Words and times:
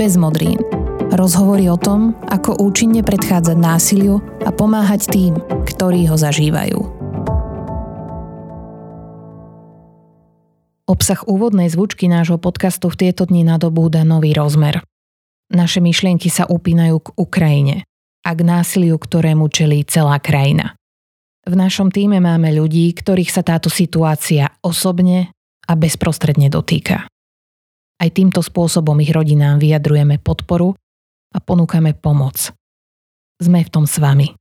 bez 0.00 0.16
modrín. 0.16 0.56
Rozhovory 1.12 1.68
o 1.68 1.76
tom, 1.76 2.16
ako 2.32 2.56
účinne 2.56 3.04
predchádzať 3.04 3.52
násiliu 3.60 4.24
a 4.40 4.48
pomáhať 4.48 5.12
tým, 5.12 5.36
ktorí 5.68 6.08
ho 6.08 6.16
zažívajú. 6.16 6.80
Obsah 10.88 11.20
úvodnej 11.28 11.68
zvučky 11.68 12.08
nášho 12.08 12.40
podcastu 12.40 12.88
v 12.88 12.96
tieto 12.96 13.28
dni 13.28 13.44
nadobúda 13.44 14.00
nový 14.08 14.32
rozmer. 14.32 14.80
Naše 15.52 15.84
myšlienky 15.84 16.32
sa 16.32 16.48
upínajú 16.48 16.96
k 17.04 17.08
Ukrajine 17.20 17.76
a 18.24 18.32
k 18.32 18.40
násiliu, 18.40 18.96
ktorému 18.96 19.52
čelí 19.52 19.84
celá 19.84 20.16
krajina. 20.16 20.80
V 21.44 21.60
našom 21.60 21.92
týme 21.92 22.24
máme 22.24 22.48
ľudí, 22.56 22.88
ktorých 22.96 23.28
sa 23.28 23.44
táto 23.44 23.68
situácia 23.68 24.48
osobne 24.64 25.28
a 25.68 25.76
bezprostredne 25.76 26.48
dotýka. 26.48 27.04
Aj 28.00 28.08
týmto 28.08 28.40
spôsobom 28.40 28.96
ich 29.04 29.12
rodinám 29.12 29.60
vyjadrujeme 29.60 30.16
podporu 30.24 30.72
a 31.36 31.38
ponúkame 31.38 31.92
pomoc. 31.92 32.48
Sme 33.36 33.60
v 33.60 33.68
tom 33.68 33.84
s 33.84 34.00
vami. 34.00 34.32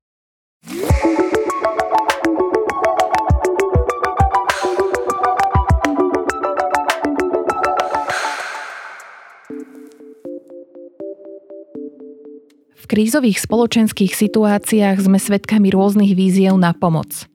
V 12.79 12.83
krízových 12.87 13.43
spoločenských 13.43 14.15
situáciách 14.15 15.03
sme 15.03 15.19
svedkami 15.19 15.67
rôznych 15.75 16.15
víziev 16.15 16.55
na 16.55 16.71
pomoc. 16.71 17.27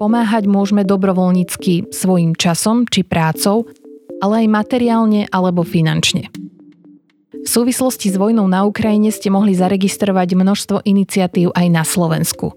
Pomáhať 0.00 0.48
môžeme 0.48 0.88
dobrovoľnícky 0.88 1.92
svojim 1.92 2.32
časom 2.32 2.88
či 2.88 3.04
prácou, 3.04 3.68
ale 4.22 4.44
aj 4.44 4.48
materiálne 4.50 5.26
alebo 5.30 5.64
finančne. 5.64 6.30
V 7.44 7.48
súvislosti 7.48 8.08
s 8.08 8.16
vojnou 8.16 8.48
na 8.48 8.64
Ukrajine 8.64 9.12
ste 9.12 9.28
mohli 9.28 9.52
zaregistrovať 9.52 10.32
množstvo 10.32 10.76
iniciatív 10.88 11.52
aj 11.52 11.66
na 11.68 11.84
Slovensku. 11.84 12.56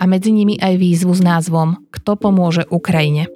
A 0.00 0.08
medzi 0.08 0.32
nimi 0.32 0.56
aj 0.56 0.80
výzvu 0.80 1.12
s 1.12 1.20
názvom 1.20 1.76
Kto 1.92 2.16
pomôže 2.16 2.64
Ukrajine. 2.72 3.28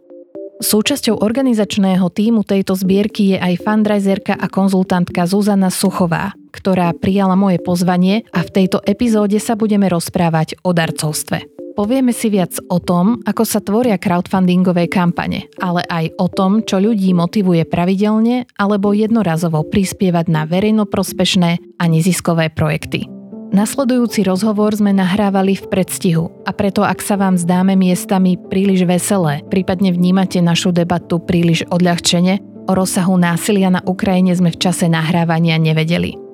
Súčasťou 0.57 1.21
organizačného 1.21 2.09
týmu 2.09 2.41
tejto 2.41 2.73
zbierky 2.81 3.37
je 3.37 3.39
aj 3.39 3.61
fundraiserka 3.61 4.41
a 4.41 4.49
konzultantka 4.49 5.29
Zuzana 5.29 5.69
Suchová, 5.69 6.33
ktorá 6.49 6.97
prijala 6.97 7.37
moje 7.37 7.61
pozvanie 7.61 8.25
a 8.33 8.41
v 8.41 8.65
tejto 8.65 8.81
epizóde 8.89 9.37
sa 9.37 9.53
budeme 9.53 9.85
rozprávať 9.93 10.57
o 10.65 10.73
darcovstve. 10.73 11.56
Povieme 11.77 12.17
si 12.17 12.33
viac 12.33 12.57
o 12.73 12.81
tom, 12.81 13.21
ako 13.29 13.45
sa 13.45 13.61
tvoria 13.61 14.01
crowdfundingové 14.01 14.89
kampane, 14.89 15.53
ale 15.61 15.85
aj 15.85 16.09
o 16.17 16.25
tom, 16.33 16.65
čo 16.65 16.81
ľudí 16.81 17.13
motivuje 17.13 17.69
pravidelne 17.69 18.49
alebo 18.57 18.97
jednorazovo 18.97 19.61
prispievať 19.61 20.33
na 20.33 20.49
verejnoprospešné 20.49 21.77
a 21.77 21.85
neziskové 21.85 22.49
projekty. 22.49 23.13
Nasledujúci 23.53 24.25
rozhovor 24.25 24.73
sme 24.73 24.97
nahrávali 24.97 25.61
v 25.61 25.69
predstihu 25.69 26.33
a 26.49 26.51
preto 26.57 26.81
ak 26.81 27.05
sa 27.05 27.21
vám 27.21 27.37
zdáme 27.37 27.77
miestami 27.77 28.41
príliš 28.41 28.89
veselé, 28.89 29.45
prípadne 29.53 29.93
vnímate 29.93 30.41
našu 30.41 30.73
debatu 30.73 31.21
príliš 31.21 31.69
odľahčene, 31.69 32.41
o 32.67 32.73
rozsahu 32.73 33.21
násilia 33.21 33.69
na 33.69 33.85
Ukrajine 33.85 34.33
sme 34.33 34.49
v 34.49 34.59
čase 34.59 34.89
nahrávania 34.89 35.61
nevedeli. 35.61 36.26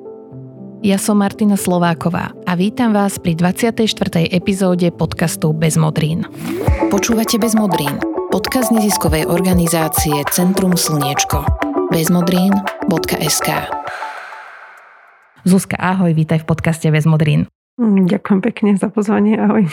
Ja 0.83 0.99
som 0.99 1.23
Martina 1.23 1.55
Slováková 1.55 2.35
a 2.43 2.59
vítam 2.59 2.91
vás 2.91 3.23
pri 3.23 3.39
24. 3.39 3.87
epizóde 4.35 4.91
podcastu 4.91 5.55
Bez 5.55 5.79
modrín. 5.79 6.27
Počúvate 6.91 7.39
Bez 7.39 7.55
modrín, 7.55 8.03
podcast 8.35 8.75
neziskovej 8.75 9.31
organizácie 9.31 10.27
Centrum 10.35 10.75
Slniečko. 10.75 11.47
bezmodrín.sk 11.95 13.49
Zuzka, 15.47 15.79
ahoj, 15.79 16.11
vítaj 16.19 16.43
v 16.43 16.51
podcaste 16.51 16.91
Bez 16.91 17.07
modrín. 17.07 17.47
Mm, 17.79 18.11
ďakujem 18.11 18.41
pekne 18.43 18.71
za 18.75 18.91
pozvanie, 18.91 19.39
ahoj. 19.39 19.71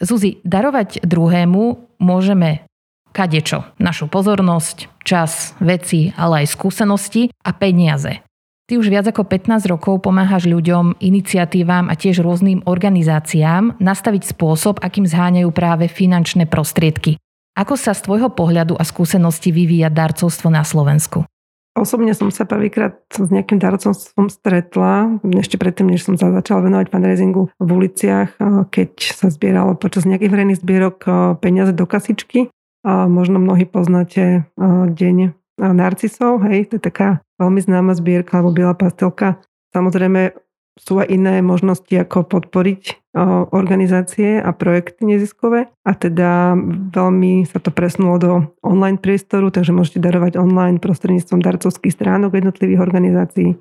Zuzi, 0.00 0.40
darovať 0.48 1.04
druhému 1.04 1.92
môžeme 2.00 2.64
kadečo. 3.12 3.68
Našu 3.76 4.08
pozornosť, 4.08 5.04
čas, 5.04 5.52
veci, 5.60 6.16
ale 6.16 6.48
aj 6.48 6.56
skúsenosti 6.56 7.28
a 7.44 7.52
peniaze. 7.52 8.24
Ty 8.70 8.78
už 8.78 8.86
viac 8.86 9.02
ako 9.10 9.26
15 9.26 9.66
rokov 9.66 9.98
pomáhaš 10.06 10.46
ľuďom, 10.46 11.02
iniciatívam 11.02 11.90
a 11.90 11.98
tiež 11.98 12.22
rôznym 12.22 12.62
organizáciám 12.70 13.82
nastaviť 13.82 14.30
spôsob, 14.30 14.78
akým 14.78 15.10
zháňajú 15.10 15.50
práve 15.50 15.90
finančné 15.90 16.46
prostriedky. 16.46 17.18
Ako 17.58 17.74
sa 17.74 17.98
z 17.98 18.06
tvojho 18.06 18.30
pohľadu 18.30 18.78
a 18.78 18.86
skúsenosti 18.86 19.50
vyvíja 19.50 19.90
darcovstvo 19.90 20.54
na 20.54 20.62
Slovensku? 20.62 21.26
Osobne 21.74 22.14
som 22.14 22.30
sa 22.30 22.46
prvýkrát 22.46 22.94
s 23.10 23.26
nejakým 23.26 23.58
darcovstvom 23.58 24.30
stretla, 24.30 25.18
ešte 25.34 25.58
predtým, 25.58 25.90
než 25.90 26.06
som 26.06 26.14
sa 26.14 26.30
začala 26.30 26.62
venovať 26.70 26.94
fundraisingu 26.94 27.50
v 27.50 27.70
uliciach, 27.74 28.38
keď 28.70 28.90
sa 29.02 29.34
zbieralo 29.34 29.74
počas 29.74 30.06
nejakých 30.06 30.30
verejných 30.30 30.62
zbierok 30.62 30.98
peniaze 31.42 31.74
do 31.74 31.90
kasičky. 31.90 32.54
A 32.86 33.10
možno 33.10 33.42
mnohí 33.42 33.66
poznáte 33.66 34.46
deň 34.94 35.39
narcisov, 35.60 36.40
hej, 36.48 36.72
to 36.72 36.80
je 36.80 36.88
taká 36.88 37.20
veľmi 37.36 37.60
známa 37.60 37.92
zbierka 37.92 38.40
alebo 38.40 38.56
biela 38.56 38.72
pastelka. 38.72 39.36
Samozrejme 39.76 40.32
sú 40.80 40.96
aj 40.96 41.12
iné 41.12 41.44
možnosti, 41.44 41.92
ako 41.92 42.24
podporiť 42.24 43.12
organizácie 43.52 44.40
a 44.40 44.54
projekty 44.54 45.04
neziskové 45.04 45.68
a 45.84 45.92
teda 45.92 46.56
veľmi 46.94 47.44
sa 47.44 47.60
to 47.60 47.68
presunulo 47.74 48.16
do 48.16 48.32
online 48.64 48.96
priestoru, 48.96 49.52
takže 49.52 49.76
môžete 49.76 50.00
darovať 50.00 50.40
online 50.40 50.80
prostredníctvom 50.80 51.42
darcovských 51.44 51.92
stránok 51.92 52.38
jednotlivých 52.38 52.80
organizácií. 52.80 53.60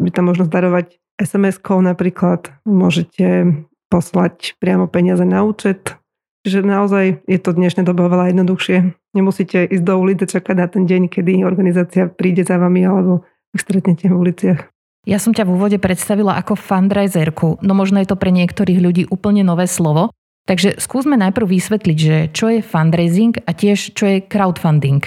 Je 0.00 0.12
tam 0.14 0.24
možnosť 0.30 0.48
darovať 0.48 0.86
SMS-kou 1.20 1.82
napríklad, 1.82 2.48
môžete 2.64 3.58
poslať 3.90 4.56
priamo 4.62 4.86
peniaze 4.86 5.26
na 5.26 5.42
účet, 5.42 5.98
Čiže 6.46 6.62
naozaj 6.62 7.26
je 7.26 7.42
to 7.42 7.58
dnešné 7.58 7.82
doba 7.82 8.06
veľa 8.06 8.30
jednoduchšie. 8.30 8.94
Nemusíte 9.18 9.66
ísť 9.66 9.82
do 9.82 9.98
ulice 9.98 10.30
čakať 10.30 10.54
na 10.54 10.70
ten 10.70 10.86
deň, 10.86 11.10
kedy 11.10 11.42
organizácia 11.42 12.06
príde 12.06 12.46
za 12.46 12.54
vami 12.54 12.86
alebo 12.86 13.26
ich 13.50 13.66
stretnete 13.66 14.06
v 14.06 14.14
uliciach. 14.14 14.70
Ja 15.10 15.18
som 15.18 15.34
ťa 15.34 15.42
v 15.42 15.58
úvode 15.58 15.82
predstavila 15.82 16.38
ako 16.38 16.54
fundraiserku, 16.54 17.58
no 17.66 17.72
možno 17.74 17.98
je 17.98 18.06
to 18.06 18.14
pre 18.14 18.30
niektorých 18.30 18.78
ľudí 18.78 19.02
úplne 19.10 19.42
nové 19.42 19.66
slovo. 19.66 20.14
Takže 20.46 20.78
skúsme 20.78 21.18
najprv 21.18 21.50
vysvetliť, 21.50 21.98
že 21.98 22.16
čo 22.30 22.46
je 22.46 22.62
fundraising 22.62 23.42
a 23.42 23.50
tiež 23.50 23.98
čo 23.98 24.06
je 24.06 24.22
crowdfunding. 24.22 25.02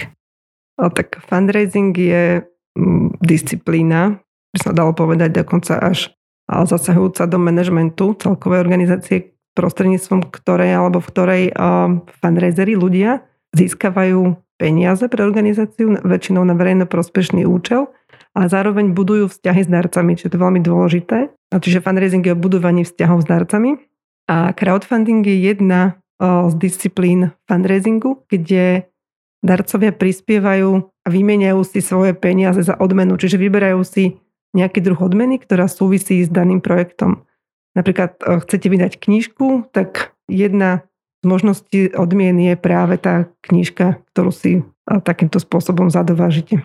O, 0.76 0.92
tak 0.92 1.24
fundraising 1.24 1.96
je 1.96 2.44
mm, 2.76 3.16
disciplína, 3.24 4.20
by 4.52 4.58
sa 4.60 4.76
dalo 4.76 4.92
povedať 4.92 5.40
dokonca 5.40 5.80
až 5.80 6.12
zasahujúca 6.52 7.24
do 7.24 7.40
manažmentu 7.40 8.12
celkovej 8.20 8.60
organizácie, 8.60 9.29
prostredníctvom 9.54 10.30
ktorej 10.30 10.70
alebo 10.76 10.98
v 11.02 11.10
ktorej 11.10 11.42
uh, 11.52 12.02
fundraisery 12.22 12.78
ľudia 12.78 13.26
získavajú 13.54 14.38
peniaze 14.60 15.08
pre 15.08 15.24
organizáciu, 15.24 15.96
väčšinou 16.04 16.44
na 16.44 16.52
verejno 16.52 16.84
prospešný 16.84 17.48
účel, 17.48 17.88
ale 18.36 18.46
zároveň 18.46 18.92
budujú 18.92 19.32
vzťahy 19.32 19.66
s 19.66 19.70
darcami, 19.72 20.14
čo 20.14 20.28
je 20.28 20.32
to 20.36 20.38
veľmi 20.38 20.60
dôležité. 20.60 21.32
Čiže 21.50 21.82
fundraising 21.82 22.22
je 22.22 22.36
o 22.36 22.38
budovaní 22.38 22.86
vzťahov 22.86 23.24
s 23.24 23.26
darcami. 23.26 23.80
A 24.30 24.54
crowdfunding 24.54 25.26
je 25.26 25.50
jedna 25.50 25.98
z 26.20 26.54
disciplín 26.60 27.34
fundraisingu, 27.48 28.22
kde 28.28 28.86
darcovia 29.40 29.90
prispievajú 29.90 30.70
a 30.84 31.08
vymeniajú 31.08 31.64
si 31.64 31.80
svoje 31.80 32.12
peniaze 32.12 32.60
za 32.60 32.76
odmenu, 32.76 33.16
čiže 33.16 33.40
vyberajú 33.40 33.80
si 33.82 34.20
nejaký 34.52 34.84
druh 34.84 35.00
odmeny, 35.00 35.40
ktorá 35.40 35.64
súvisí 35.66 36.20
s 36.20 36.28
daným 36.28 36.60
projektom 36.60 37.24
napríklad 37.74 38.18
e, 38.20 38.40
chcete 38.44 38.66
vydať 38.66 38.92
knižku, 38.98 39.70
tak 39.70 40.14
jedna 40.26 40.86
z 41.20 41.24
možností 41.28 41.80
odmien 41.92 42.36
je 42.40 42.54
práve 42.56 42.96
tá 42.96 43.28
knižka, 43.44 44.00
ktorú 44.12 44.30
si 44.32 44.60
e, 44.60 44.62
takýmto 44.86 45.38
spôsobom 45.38 45.92
zadovážite. 45.92 46.64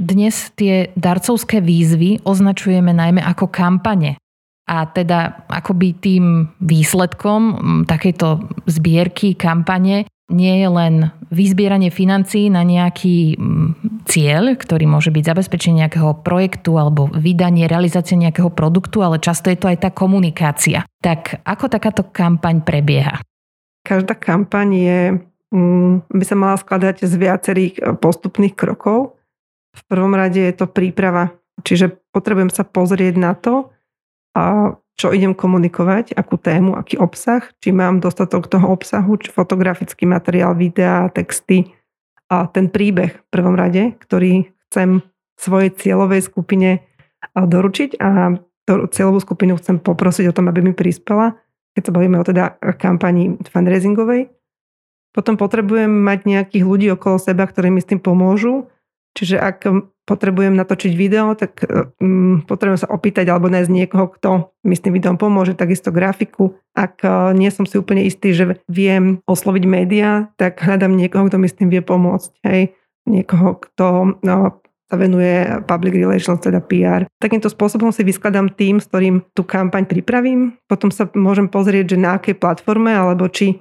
Dnes 0.00 0.50
tie 0.56 0.90
darcovské 0.98 1.62
výzvy 1.62 2.24
označujeme 2.24 2.90
najmä 2.90 3.22
ako 3.22 3.46
kampane. 3.52 4.18
A 4.66 4.86
teda 4.86 5.46
akoby 5.50 5.94
tým 5.98 6.48
výsledkom 6.62 7.42
takejto 7.84 8.46
zbierky, 8.70 9.34
kampane 9.34 10.06
nie 10.32 10.54
je 10.64 10.68
len 10.70 10.94
vyzbieranie 11.28 11.92
financií 11.92 12.48
na 12.48 12.64
nejaký 12.64 13.36
cieľ, 14.06 14.54
ktorý 14.54 14.84
môže 14.86 15.10
byť 15.14 15.24
zabezpečenie 15.24 15.86
nejakého 15.86 16.22
projektu 16.22 16.76
alebo 16.76 17.10
vydanie, 17.10 17.70
realizácie 17.70 18.18
nejakého 18.18 18.50
produktu, 18.52 19.00
ale 19.02 19.22
často 19.22 19.48
je 19.48 19.58
to 19.58 19.70
aj 19.70 19.78
tá 19.82 19.90
komunikácia. 19.90 20.84
Tak 21.02 21.42
ako 21.46 21.64
takáto 21.70 22.02
kampaň 22.06 22.62
prebieha? 22.62 23.22
Každá 23.82 24.14
kampaň 24.14 24.68
je, 24.74 25.00
mm, 25.50 26.06
by 26.10 26.24
sa 26.24 26.36
mala 26.38 26.56
skladať 26.58 27.02
z 27.02 27.14
viacerých 27.18 27.74
e, 27.78 27.82
postupných 27.98 28.54
krokov. 28.54 29.18
V 29.74 29.82
prvom 29.90 30.14
rade 30.14 30.38
je 30.38 30.54
to 30.54 30.70
príprava, 30.70 31.34
čiže 31.66 31.98
potrebujem 32.14 32.52
sa 32.52 32.62
pozrieť 32.62 33.14
na 33.18 33.32
to, 33.34 33.72
a 34.32 34.76
čo 34.96 35.10
idem 35.10 35.32
komunikovať, 35.32 36.14
akú 36.14 36.36
tému, 36.36 36.76
aký 36.76 37.00
obsah, 37.00 37.42
či 37.58 37.72
mám 37.72 37.98
dostatok 37.98 38.46
toho 38.46 38.70
obsahu, 38.70 39.18
či 39.18 39.32
fotografický 39.32 40.04
materiál, 40.04 40.54
videá, 40.54 41.08
texty 41.10 41.72
a 42.32 42.48
ten 42.48 42.72
príbeh 42.72 43.12
v 43.12 43.26
prvom 43.28 43.52
rade, 43.52 43.92
ktorý 44.00 44.48
chcem 44.72 45.04
svojej 45.36 45.68
cieľovej 45.76 46.24
skupine 46.24 46.80
doručiť 47.36 48.00
a 48.00 48.40
cieľovú 48.64 49.20
skupinu 49.20 49.60
chcem 49.60 49.76
poprosiť 49.76 50.32
o 50.32 50.36
tom, 50.36 50.48
aby 50.48 50.64
mi 50.64 50.72
prispela, 50.72 51.36
keď 51.76 51.82
sa 51.84 51.92
bavíme 51.92 52.16
o 52.16 52.24
teda 52.24 52.56
kampani 52.80 53.36
fundraisingovej. 53.44 54.32
Potom 55.12 55.36
potrebujem 55.36 55.92
mať 55.92 56.24
nejakých 56.24 56.64
ľudí 56.64 56.88
okolo 56.96 57.20
seba, 57.20 57.44
ktorí 57.44 57.68
mi 57.68 57.84
s 57.84 57.90
tým 57.92 58.00
pomôžu. 58.00 58.72
Čiže 59.12 59.36
ak 59.36 59.68
potrebujem 60.02 60.58
natočiť 60.58 60.92
video, 60.98 61.34
tak 61.38 61.62
um, 62.02 62.42
potrebujem 62.42 62.82
sa 62.82 62.90
opýtať 62.90 63.30
alebo 63.30 63.46
nájsť 63.46 63.70
niekoho, 63.70 64.10
kto 64.18 64.30
mi 64.66 64.74
s 64.74 64.82
tým 64.82 64.94
videom 64.98 65.16
pomôže, 65.16 65.54
takisto 65.54 65.94
grafiku. 65.94 66.58
Ak 66.74 67.02
uh, 67.06 67.30
nie 67.30 67.48
som 67.54 67.64
si 67.64 67.78
úplne 67.78 68.02
istý, 68.02 68.34
že 68.34 68.58
viem 68.66 69.22
osloviť 69.30 69.64
médiá, 69.66 70.32
tak 70.36 70.58
hľadám 70.58 70.94
niekoho, 70.98 71.30
kto 71.30 71.38
mi 71.38 71.46
s 71.46 71.56
tým 71.56 71.70
vie 71.70 71.82
pomôcť. 71.82 72.30
Hej. 72.42 72.74
Niekoho, 73.02 73.58
kto 73.58 74.18
no, 74.22 74.62
sa 74.92 74.94
venuje 75.00 75.48
public 75.64 75.96
relations, 75.96 76.38
teda 76.38 76.60
PR. 76.60 77.08
Takýmto 77.16 77.48
spôsobom 77.48 77.88
si 77.90 78.04
vyskladám 78.04 78.52
tým, 78.52 78.76
s 78.76 78.86
ktorým 78.92 79.24
tú 79.32 79.42
kampaň 79.42 79.88
pripravím. 79.88 80.60
Potom 80.68 80.92
sa 80.92 81.08
môžem 81.16 81.48
pozrieť, 81.48 81.96
že 81.96 81.98
na 81.98 82.20
akej 82.20 82.36
platforme, 82.36 82.92
alebo 82.92 83.26
či 83.32 83.58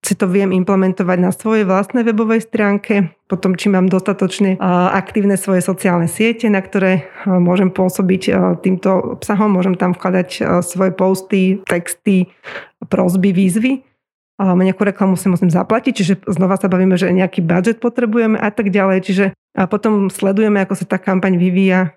si 0.00 0.16
to 0.16 0.24
viem 0.24 0.50
implementovať 0.50 1.18
na 1.20 1.28
svojej 1.28 1.68
vlastnej 1.68 2.02
webovej 2.08 2.48
stránke, 2.48 3.12
potom 3.28 3.52
či 3.52 3.68
mám 3.68 3.86
dostatočne 3.92 4.56
aktívne 4.96 5.36
svoje 5.36 5.60
sociálne 5.60 6.08
siete, 6.08 6.48
na 6.48 6.64
ktoré 6.64 7.06
môžem 7.28 7.68
pôsobiť 7.68 8.22
týmto 8.64 9.20
obsahom, 9.20 9.52
môžem 9.52 9.76
tam 9.76 9.92
vkladať 9.92 10.60
svoje 10.64 10.92
posty, 10.96 11.60
texty, 11.68 12.32
prosby, 12.88 13.36
výzvy 13.36 13.84
nejakú 14.40 14.88
reklamu 14.88 15.20
si 15.20 15.28
musím 15.28 15.52
zaplatiť, 15.52 15.92
čiže 15.92 16.14
znova 16.24 16.56
sa 16.56 16.72
bavíme, 16.72 16.96
že 16.96 17.12
nejaký 17.12 17.44
budget 17.44 17.76
potrebujeme 17.76 18.40
a 18.40 18.48
tak 18.48 18.72
ďalej. 18.72 18.98
Čiže 19.04 19.24
a 19.52 19.66
potom 19.66 20.08
sledujeme, 20.08 20.62
ako 20.62 20.78
sa 20.78 20.86
tá 20.88 20.96
kampaň 20.96 21.36
vyvíja. 21.36 21.92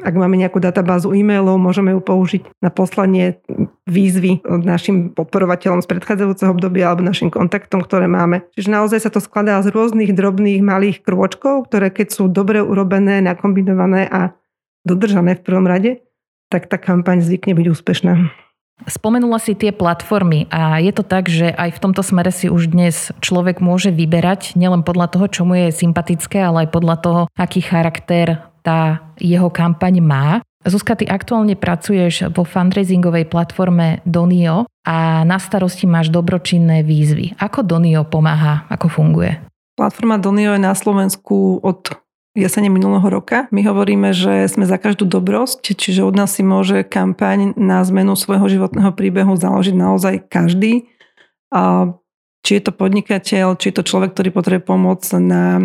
Ak 0.00 0.14
máme 0.14 0.38
nejakú 0.40 0.62
databázu 0.62 1.12
e-mailov, 1.12 1.60
môžeme 1.60 1.92
ju 1.92 2.00
použiť 2.00 2.48
na 2.62 2.70
poslanie 2.72 3.42
výzvy 3.88 4.44
našim 4.44 5.16
podporovateľom 5.16 5.80
z 5.80 5.88
predchádzajúceho 5.88 6.52
obdobia 6.52 6.92
alebo 6.92 7.08
našim 7.08 7.32
kontaktom, 7.32 7.80
ktoré 7.82 8.04
máme. 8.06 8.44
Čiže 8.54 8.68
naozaj 8.68 9.08
sa 9.08 9.10
to 9.10 9.18
skladá 9.18 9.56
z 9.64 9.72
rôznych 9.72 10.12
drobných 10.12 10.60
malých 10.60 11.02
krôčkov, 11.02 11.72
ktoré 11.72 11.88
keď 11.88 12.12
sú 12.12 12.28
dobre 12.28 12.60
urobené, 12.60 13.24
nakombinované 13.24 14.06
a 14.06 14.36
dodržané 14.84 15.40
v 15.40 15.44
prvom 15.44 15.66
rade, 15.66 16.04
tak 16.52 16.68
tá 16.68 16.76
kampaň 16.76 17.20
zvykne 17.24 17.56
byť 17.56 17.66
úspešná. 17.72 18.12
Spomenula 18.86 19.42
si 19.42 19.58
tie 19.58 19.74
platformy 19.74 20.46
a 20.54 20.78
je 20.78 20.94
to 20.94 21.02
tak, 21.02 21.26
že 21.26 21.50
aj 21.50 21.74
v 21.74 21.82
tomto 21.82 21.98
smere 22.06 22.30
si 22.30 22.46
už 22.46 22.70
dnes 22.70 23.10
človek 23.18 23.58
môže 23.58 23.90
vyberať 23.90 24.54
nielen 24.54 24.86
podľa 24.86 25.10
toho, 25.10 25.26
čo 25.26 25.42
mu 25.42 25.58
je 25.58 25.74
sympatické, 25.74 26.38
ale 26.38 26.64
aj 26.64 26.68
podľa 26.70 26.96
toho, 27.02 27.20
aký 27.34 27.58
charakter 27.58 28.47
tá 28.62 29.12
jeho 29.18 29.48
kampaň 29.50 30.00
má. 30.02 30.26
Zuzka, 30.66 30.98
ty 30.98 31.06
aktuálne 31.06 31.54
pracuješ 31.54 32.34
vo 32.34 32.42
fundraisingovej 32.42 33.30
platforme 33.30 34.02
Donio 34.02 34.66
a 34.82 35.22
na 35.22 35.38
starosti 35.38 35.86
máš 35.86 36.10
dobročinné 36.10 36.82
výzvy. 36.82 37.38
Ako 37.38 37.62
Donio 37.62 38.02
pomáha? 38.04 38.66
Ako 38.68 38.90
funguje? 38.90 39.38
Platforma 39.78 40.18
Donio 40.18 40.58
je 40.58 40.62
na 40.62 40.74
Slovensku 40.74 41.62
od 41.62 41.94
jesene 42.34 42.70
minulého 42.70 43.06
roka. 43.06 43.46
My 43.50 43.62
hovoríme, 43.66 44.14
že 44.14 44.46
sme 44.50 44.66
za 44.66 44.78
každú 44.78 45.06
dobrosť, 45.06 45.74
čiže 45.74 46.06
od 46.06 46.14
nás 46.14 46.34
si 46.34 46.46
môže 46.46 46.86
kampaň 46.86 47.54
na 47.58 47.82
zmenu 47.86 48.14
svojho 48.14 48.46
životného 48.46 48.94
príbehu 48.94 49.34
založiť 49.34 49.74
naozaj 49.74 50.14
každý. 50.30 50.90
A 51.54 51.94
či 52.46 52.58
je 52.58 52.62
to 52.62 52.72
podnikateľ, 52.72 53.58
či 53.58 53.70
je 53.70 53.74
to 53.76 53.86
človek, 53.86 54.14
ktorý 54.14 54.30
potrebuje 54.30 54.62
pomoc 54.64 55.02
na, 55.18 55.58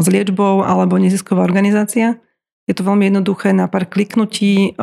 s 0.00 0.06
liečbou 0.06 0.62
alebo 0.62 0.96
nezisková 0.96 1.42
organizácia. 1.42 2.22
Je 2.70 2.74
to 2.78 2.86
veľmi 2.86 3.10
jednoduché 3.10 3.50
na 3.50 3.66
pár 3.66 3.90
kliknutí. 3.90 4.78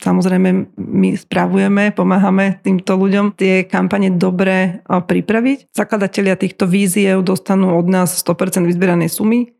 Samozrejme, 0.00 0.76
my 0.76 1.08
spravujeme, 1.12 1.92
pomáhame 1.92 2.56
týmto 2.64 2.96
ľuďom 2.96 3.36
tie 3.36 3.68
kampane 3.68 4.16
dobre 4.16 4.80
pripraviť. 4.88 5.76
Zakladatelia 5.76 6.40
týchto 6.40 6.64
víziev 6.64 7.20
dostanú 7.20 7.76
od 7.76 7.84
nás 7.84 8.16
100% 8.16 8.64
vyzbieranej 8.64 9.12
sumy 9.12 9.56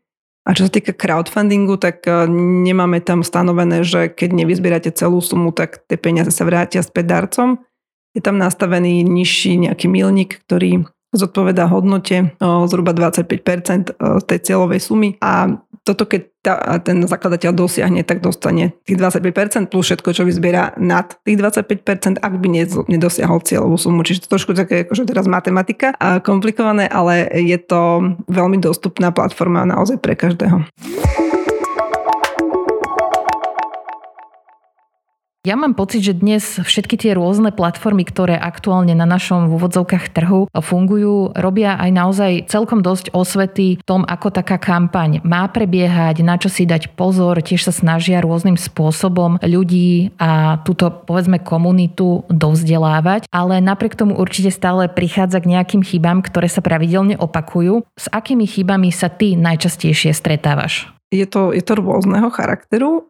a 0.47 0.55
čo 0.55 0.63
sa 0.63 0.71
týka 0.71 0.95
crowdfundingu, 0.95 1.75
tak 1.75 2.07
e, 2.07 2.23
nemáme 2.63 3.03
tam 3.03 3.19
stanovené, 3.19 3.83
že 3.83 4.07
keď 4.07 4.31
nevyzbierate 4.31 4.95
celú 4.95 5.19
sumu, 5.19 5.51
tak 5.51 5.83
tie 5.91 5.99
peniaze 5.99 6.31
sa 6.31 6.47
vrátia 6.47 6.79
späť 6.79 7.05
darcom. 7.11 7.59
Je 8.15 8.23
tam 8.23 8.39
nastavený 8.39 9.03
nižší 9.03 9.59
nejaký 9.59 9.91
milník, 9.91 10.39
ktorý 10.47 10.87
zodpoveda 11.11 11.67
hodnote 11.67 12.35
zhruba 12.39 12.91
25% 12.91 13.95
z 13.95 14.23
tej 14.27 14.39
cieľovej 14.43 14.79
sumy 14.83 15.09
a 15.23 15.55
toto 15.87 16.03
keď 16.03 16.21
tá, 16.43 16.55
ten 16.83 17.07
zakladateľ 17.07 17.55
dosiahne, 17.55 18.03
tak 18.03 18.19
dostane 18.19 18.75
tých 18.83 18.99
25% 18.99 19.71
plus 19.71 19.83
všetko, 19.87 20.09
čo 20.11 20.27
vyzbiera 20.27 20.75
nad 20.75 21.15
tých 21.23 21.39
25%, 21.39 22.19
ak 22.19 22.33
by 22.43 22.47
nedosiahol 22.91 23.39
cieľovú 23.39 23.79
sumu. 23.79 24.03
Čiže 24.03 24.27
to 24.27 24.35
trošku 24.35 24.51
také, 24.51 24.83
akože 24.83 25.07
teraz 25.07 25.31
matematika 25.31 25.95
a 25.95 26.19
komplikované, 26.19 26.91
ale 26.91 27.27
je 27.31 27.55
to 27.55 28.15
veľmi 28.27 28.59
dostupná 28.59 29.15
platforma 29.15 29.63
naozaj 29.63 30.03
pre 30.03 30.19
každého. 30.19 30.67
Ja 35.45 35.53
mám 35.53 35.77
pocit, 35.77 36.01
že 36.01 36.17
dnes 36.17 36.43
všetky 36.59 36.97
tie 36.97 37.15
rôzne 37.15 37.53
platformy, 37.53 38.03
ktoré 38.03 38.35
aktuálne 38.35 38.97
na 38.97 39.05
našom 39.05 39.47
v 39.47 39.55
úvodzovkách 39.55 40.11
trhu 40.11 40.49
fungujú, 40.51 41.31
robia 41.37 41.77
aj 41.77 41.91
naozaj 41.93 42.31
celkom 42.49 42.81
dosť 42.83 43.13
osvety 43.13 43.79
tom, 43.85 44.01
ako 44.03 44.33
taká 44.33 44.57
kampaň 44.57 45.21
má 45.21 45.47
prebiehať, 45.47 46.25
na 46.25 46.35
čo 46.35 46.49
si 46.49 46.67
dať 46.67 46.97
pozor, 46.97 47.39
tiež 47.39 47.69
sa 47.69 47.71
snažia 47.71 48.19
rôznym 48.19 48.59
spôsobom 48.59 49.39
ľudí 49.39 50.11
a 50.19 50.59
túto 50.65 50.89
povedzme 50.89 51.39
komunitu 51.39 52.25
dovzdelávať, 52.27 53.29
ale 53.31 53.61
napriek 53.63 53.95
tomu 53.95 54.17
určite 54.17 54.49
stále 54.51 54.89
prichádza 54.89 55.39
k 55.39 55.53
nejakým 55.53 55.85
chybám, 55.85 56.25
ktoré 56.25 56.51
sa 56.51 56.59
pravidelne 56.59 57.15
opakujú. 57.15 57.85
S 57.95 58.09
akými 58.11 58.49
chybami 58.49 58.91
sa 58.91 59.07
ty 59.07 59.39
najčastejšie 59.39 60.11
stretávaš? 60.11 60.97
je 61.11 61.25
to, 61.25 61.55
je 61.55 61.63
to 61.63 61.79
rôzneho 61.79 62.27
charakteru. 62.27 63.07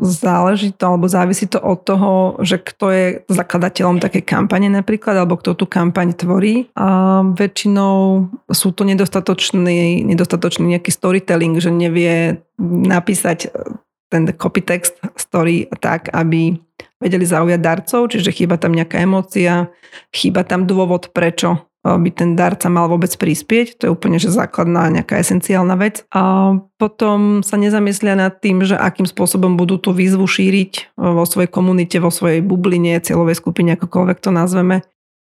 Záleží 0.00 0.72
to 0.72 0.84
alebo 0.88 1.06
závisí 1.08 1.44
to 1.44 1.60
od 1.60 1.84
toho, 1.84 2.12
že 2.40 2.56
kto 2.56 2.86
je 2.88 3.04
zakladateľom 3.28 4.00
takej 4.00 4.24
kampane 4.24 4.72
napríklad, 4.72 5.18
alebo 5.18 5.36
kto 5.36 5.52
tú 5.52 5.68
kampaň 5.68 6.16
tvorí. 6.16 6.72
A 6.72 7.20
väčšinou 7.22 8.28
sú 8.48 8.72
to 8.72 8.88
nedostatočný, 8.88 10.06
nedostatočný 10.08 10.78
nejaký 10.78 10.88
storytelling, 10.88 11.60
že 11.60 11.68
nevie 11.68 12.40
napísať 12.62 13.52
ten 14.12 14.28
copytext 14.28 15.00
story 15.16 15.68
tak, 15.80 16.12
aby 16.12 16.56
vedeli 17.00 17.24
zaujať 17.26 17.60
darcov, 17.60 18.12
čiže 18.12 18.30
chýba 18.30 18.60
tam 18.60 18.76
nejaká 18.76 19.00
emócia, 19.02 19.72
chýba 20.14 20.44
tam 20.46 20.68
dôvod, 20.68 21.10
prečo 21.10 21.71
by 21.82 22.10
ten 22.14 22.38
darca 22.38 22.70
mal 22.70 22.86
vôbec 22.86 23.10
prispieť. 23.10 23.82
To 23.82 23.82
je 23.86 23.94
úplne 23.94 24.22
že 24.22 24.30
základná 24.30 24.86
nejaká 24.90 25.18
esenciálna 25.18 25.74
vec. 25.74 26.06
A 26.14 26.54
potom 26.78 27.42
sa 27.42 27.58
nezamyslia 27.58 28.14
nad 28.14 28.38
tým, 28.38 28.62
že 28.62 28.78
akým 28.78 29.06
spôsobom 29.06 29.58
budú 29.58 29.82
tú 29.82 29.90
výzvu 29.90 30.22
šíriť 30.22 30.94
vo 30.94 31.26
svojej 31.26 31.50
komunite, 31.50 31.98
vo 31.98 32.14
svojej 32.14 32.38
bubline, 32.38 33.02
cieľovej 33.02 33.42
skupine, 33.42 33.74
akokoľvek 33.74 34.18
to 34.22 34.30
nazveme. 34.30 34.86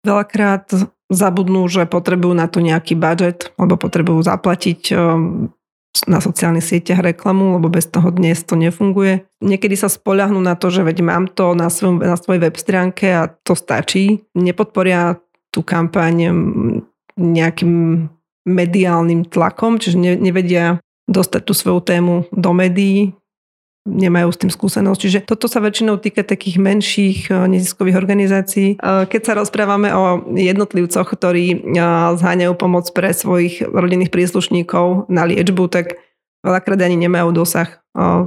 Veľakrát 0.06 0.70
zabudnú, 1.10 1.66
že 1.66 1.86
potrebujú 1.86 2.34
na 2.34 2.46
to 2.46 2.62
nejaký 2.62 2.94
budget, 2.94 3.50
alebo 3.58 3.74
potrebujú 3.74 4.22
zaplatiť 4.22 4.94
na 6.04 6.20
sociálnych 6.20 6.60
sieťach 6.60 7.00
reklamu, 7.00 7.56
lebo 7.56 7.72
bez 7.72 7.88
toho 7.88 8.12
dnes 8.12 8.44
to 8.44 8.52
nefunguje. 8.52 9.24
Niekedy 9.40 9.80
sa 9.80 9.88
spoľahnú 9.88 10.36
na 10.44 10.52
to, 10.52 10.68
že 10.68 10.84
veď 10.84 11.00
mám 11.00 11.24
to 11.24 11.56
na, 11.56 11.72
svojom, 11.72 12.04
na 12.04 12.20
svojej 12.20 12.44
web 12.44 12.56
stránke 12.60 13.08
a 13.16 13.32
to 13.32 13.56
stačí. 13.56 14.20
Nepodporia 14.36 15.16
tú 15.56 15.64
kampaň 15.64 16.28
nejakým 17.16 18.04
mediálnym 18.44 19.24
tlakom, 19.24 19.80
čiže 19.80 19.96
nevedia 20.20 20.78
dostať 21.08 21.42
tú 21.48 21.52
svoju 21.56 21.80
tému 21.80 22.14
do 22.30 22.50
médií, 22.52 23.16
nemajú 23.86 24.28
s 24.34 24.40
tým 24.42 24.50
skúsenosť. 24.50 24.98
Čiže 24.98 25.18
toto 25.30 25.46
sa 25.46 25.62
väčšinou 25.62 26.02
týka 26.02 26.26
takých 26.26 26.58
menších 26.58 27.30
eh, 27.30 27.46
neziskových 27.46 27.96
organizácií. 27.96 28.68
Eh, 28.76 29.06
keď 29.06 29.20
sa 29.22 29.32
rozprávame 29.38 29.94
o 29.94 30.26
jednotlivcoch, 30.34 31.06
ktorí 31.06 31.46
eh, 31.54 31.58
zháňajú 32.18 32.52
pomoc 32.58 32.90
pre 32.90 33.14
svojich 33.14 33.62
rodinných 33.62 34.10
príslušníkov 34.10 35.06
na 35.06 35.22
liečbu, 35.24 35.70
tak 35.70 36.02
veľakrát 36.42 36.82
ani 36.82 36.98
nemajú 37.06 37.30
dosah 37.30 37.78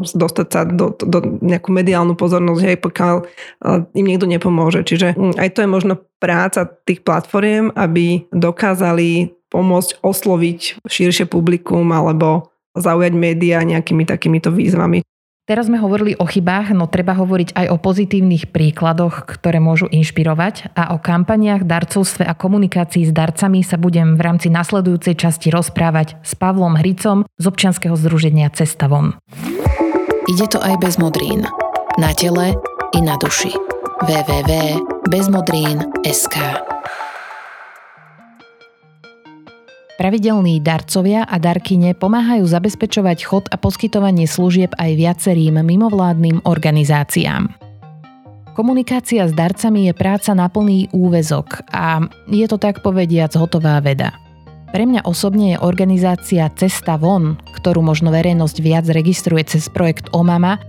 dostať 0.02 0.48
sa 0.50 0.66
do, 0.66 0.98
do 0.98 1.20
nejakú 1.46 1.70
mediálnu 1.70 2.18
pozornosť, 2.18 2.62
aj 2.66 2.80
pokiaľ 2.82 3.16
im 3.94 4.06
niekto 4.06 4.26
nepomôže. 4.26 4.82
Čiže 4.82 5.14
hm, 5.14 5.38
aj 5.38 5.50
to 5.54 5.60
je 5.64 5.70
možno 5.70 5.94
práca 6.18 6.66
tých 6.66 7.06
platformiem, 7.06 7.70
aby 7.78 8.26
dokázali 8.34 9.34
pomôcť 9.50 10.02
osloviť 10.06 10.86
širšie 10.86 11.26
publikum 11.26 11.90
alebo 11.90 12.54
zaujať 12.78 13.14
médiá 13.18 13.66
nejakými 13.66 14.06
takýmito 14.06 14.54
výzvami. 14.54 15.02
Teraz 15.50 15.65
sme 15.65 15.82
hovorili 15.82 16.13
o 16.13 16.29
chybách, 16.29 16.77
no 16.77 16.86
treba 16.86 17.18
hovoriť 17.18 17.58
aj 17.58 17.74
o 17.74 17.82
pozitívnych 17.82 18.53
príkladoch, 18.53 19.25
ktoré 19.25 19.58
môžu 19.58 19.89
inšpirovať 19.89 20.70
a 20.77 20.94
o 20.94 21.01
kampaniách, 21.01 21.65
darcovstve 21.65 22.22
a 22.22 22.38
komunikácii 22.38 23.10
s 23.10 23.12
darcami 23.12 23.65
sa 23.65 23.82
budem 23.82 24.13
v 24.13 24.22
rámci 24.22 24.53
nasledujúcej 24.53 25.18
časti 25.18 25.50
rozprávať 25.50 26.22
s 26.22 26.38
Pavlom 26.38 26.77
Hricom 26.77 27.25
z 27.41 27.50
občianskeho 27.50 27.98
združenia 27.98 28.53
Cesta 28.53 28.86
von. 28.86 29.18
ide 30.29 30.46
to 30.46 30.62
aj 30.62 30.77
bez 30.86 31.01
modrín. 31.01 31.50
Na 31.98 32.13
tele 32.13 32.53
i 32.94 33.01
na 33.01 33.18
duši. 33.18 33.50
www.bezmodrín.sk 34.06 36.79
Pravidelní 40.00 40.63
darcovia 40.63 41.27
a 41.27 41.36
darkyne 41.44 41.91
pomáhajú 41.91 42.48
zabezpečovať 42.48 43.18
chod 43.20 43.46
a 43.51 43.60
poskytovanie 43.60 44.32
služieb 44.32 44.72
aj 44.79 44.96
viacerým 44.96 45.60
mimovládnym 45.60 46.48
organizáciám. 46.48 47.51
Komunikácia 48.56 49.27
s 49.27 49.36
darcami 49.36 49.91
je 49.91 49.94
práca 50.00 50.32
na 50.32 50.48
plný 50.48 50.88
úvezok 50.96 51.68
a 51.75 52.00
je 52.32 52.48
to 52.48 52.56
tak 52.56 52.79
povediac 52.79 53.36
hotová 53.36 53.84
veda. 53.84 54.15
Pre 54.72 54.88
mňa 54.88 55.03
osobne 55.03 55.60
je 55.60 55.63
organizácia 55.68 56.48
Cesta 56.56 56.96
von, 56.96 57.36
ktorú 57.60 57.84
možno 57.84 58.08
verejnosť 58.15 58.56
viac 58.63 58.88
registruje 58.88 59.44
cez 59.51 59.68
projekt 59.68 60.08
Omama, 60.15 60.63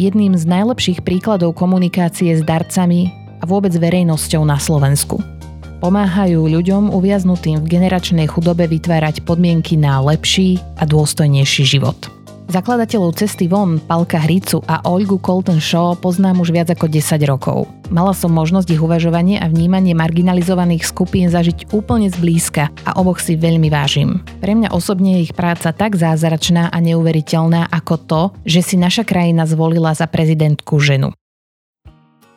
jedným 0.00 0.32
z 0.32 0.48
najlepších 0.48 1.04
príkladov 1.04 1.60
komunikácie 1.60 2.32
s 2.32 2.40
darcami 2.40 3.12
a 3.36 3.44
vôbec 3.44 3.76
verejnosťou 3.76 4.48
na 4.48 4.56
Slovensku. 4.56 5.41
Pomáhajú 5.82 6.46
ľuďom 6.46 6.94
uviaznutým 6.94 7.58
v 7.58 7.66
generačnej 7.66 8.30
chudobe 8.30 8.70
vytvárať 8.70 9.26
podmienky 9.26 9.74
na 9.74 9.98
lepší 9.98 10.62
a 10.78 10.86
dôstojnejší 10.86 11.66
život. 11.66 11.98
Zakladateľov 12.46 13.18
cesty 13.18 13.50
von, 13.50 13.82
Palka 13.82 14.22
Hricu 14.22 14.62
a 14.70 14.78
Olgu 14.86 15.18
Colton 15.18 15.58
Shaw 15.58 15.98
poznám 15.98 16.38
už 16.38 16.54
viac 16.54 16.70
ako 16.70 16.86
10 16.86 17.18
rokov. 17.26 17.66
Mala 17.90 18.14
som 18.14 18.30
možnosť 18.30 18.70
ich 18.70 18.78
uvažovanie 18.78 19.42
a 19.42 19.50
vnímanie 19.50 19.90
marginalizovaných 19.98 20.86
skupín 20.86 21.26
zažiť 21.26 21.74
úplne 21.74 22.06
zblízka 22.06 22.70
a 22.86 22.94
oboch 23.02 23.18
si 23.18 23.34
veľmi 23.34 23.66
vážim. 23.66 24.22
Pre 24.38 24.54
mňa 24.54 24.70
osobne 24.70 25.18
je 25.18 25.26
ich 25.26 25.34
práca 25.34 25.74
tak 25.74 25.98
zázračná 25.98 26.70
a 26.70 26.78
neuveriteľná 26.78 27.66
ako 27.74 27.94
to, 28.06 28.22
že 28.46 28.62
si 28.62 28.76
naša 28.78 29.02
krajina 29.02 29.50
zvolila 29.50 29.90
za 29.98 30.06
prezidentku 30.06 30.78
ženu. 30.78 31.10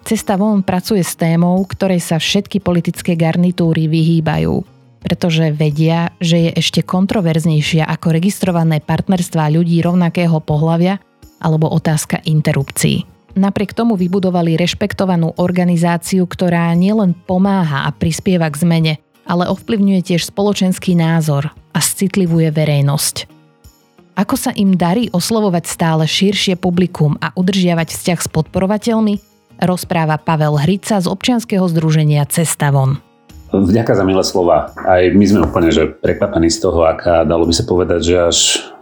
Cesta 0.06 0.38
von 0.38 0.62
pracuje 0.62 1.02
s 1.02 1.18
témou, 1.18 1.58
ktorej 1.66 1.98
sa 1.98 2.22
všetky 2.22 2.62
politické 2.62 3.18
garnitúry 3.18 3.90
vyhýbajú 3.90 4.76
pretože 5.06 5.54
vedia, 5.54 6.10
že 6.18 6.50
je 6.50 6.52
ešte 6.58 6.82
kontroverznejšia 6.82 7.86
ako 7.86 8.10
registrované 8.10 8.82
partnerstvá 8.82 9.54
ľudí 9.54 9.78
rovnakého 9.86 10.42
pohľavia 10.42 10.98
alebo 11.38 11.70
otázka 11.70 12.26
interrupcií. 12.26 13.06
Napriek 13.38 13.78
tomu 13.78 13.94
vybudovali 13.94 14.58
rešpektovanú 14.58 15.38
organizáciu, 15.38 16.26
ktorá 16.26 16.74
nielen 16.74 17.14
pomáha 17.14 17.86
a 17.86 17.94
prispieva 17.94 18.50
k 18.50 18.66
zmene, 18.66 18.94
ale 19.30 19.46
ovplyvňuje 19.46 20.02
tiež 20.10 20.26
spoločenský 20.26 20.98
názor 20.98 21.54
a 21.54 21.80
citlivuje 21.86 22.50
verejnosť. 22.50 23.30
Ako 24.16 24.40
sa 24.40 24.56
im 24.56 24.74
darí 24.74 25.12
oslovovať 25.12 25.70
stále 25.70 26.08
širšie 26.08 26.58
publikum 26.58 27.20
a 27.20 27.36
udržiavať 27.36 27.92
vzťah 27.94 28.20
s 28.24 28.28
podporovateľmi, 28.32 29.35
rozpráva 29.62 30.20
Pavel 30.20 30.58
Hrica 30.60 31.00
z 31.00 31.08
občianskeho 31.08 31.66
združenia 31.70 32.24
Cesta 32.28 32.72
von. 32.72 33.00
Vďaka 33.56 33.96
za 33.96 34.04
milé 34.04 34.24
slova. 34.26 34.74
Aj 34.84 35.06
my 35.14 35.26
sme 35.26 35.48
úplne 35.48 35.72
že 35.72 35.88
prekvapení 35.88 36.52
z 36.52 36.60
toho, 36.60 36.84
aká 36.84 37.24
dalo 37.24 37.48
by 37.48 37.54
sa 37.56 37.64
povedať, 37.64 38.02
že 38.04 38.16
až 38.20 38.38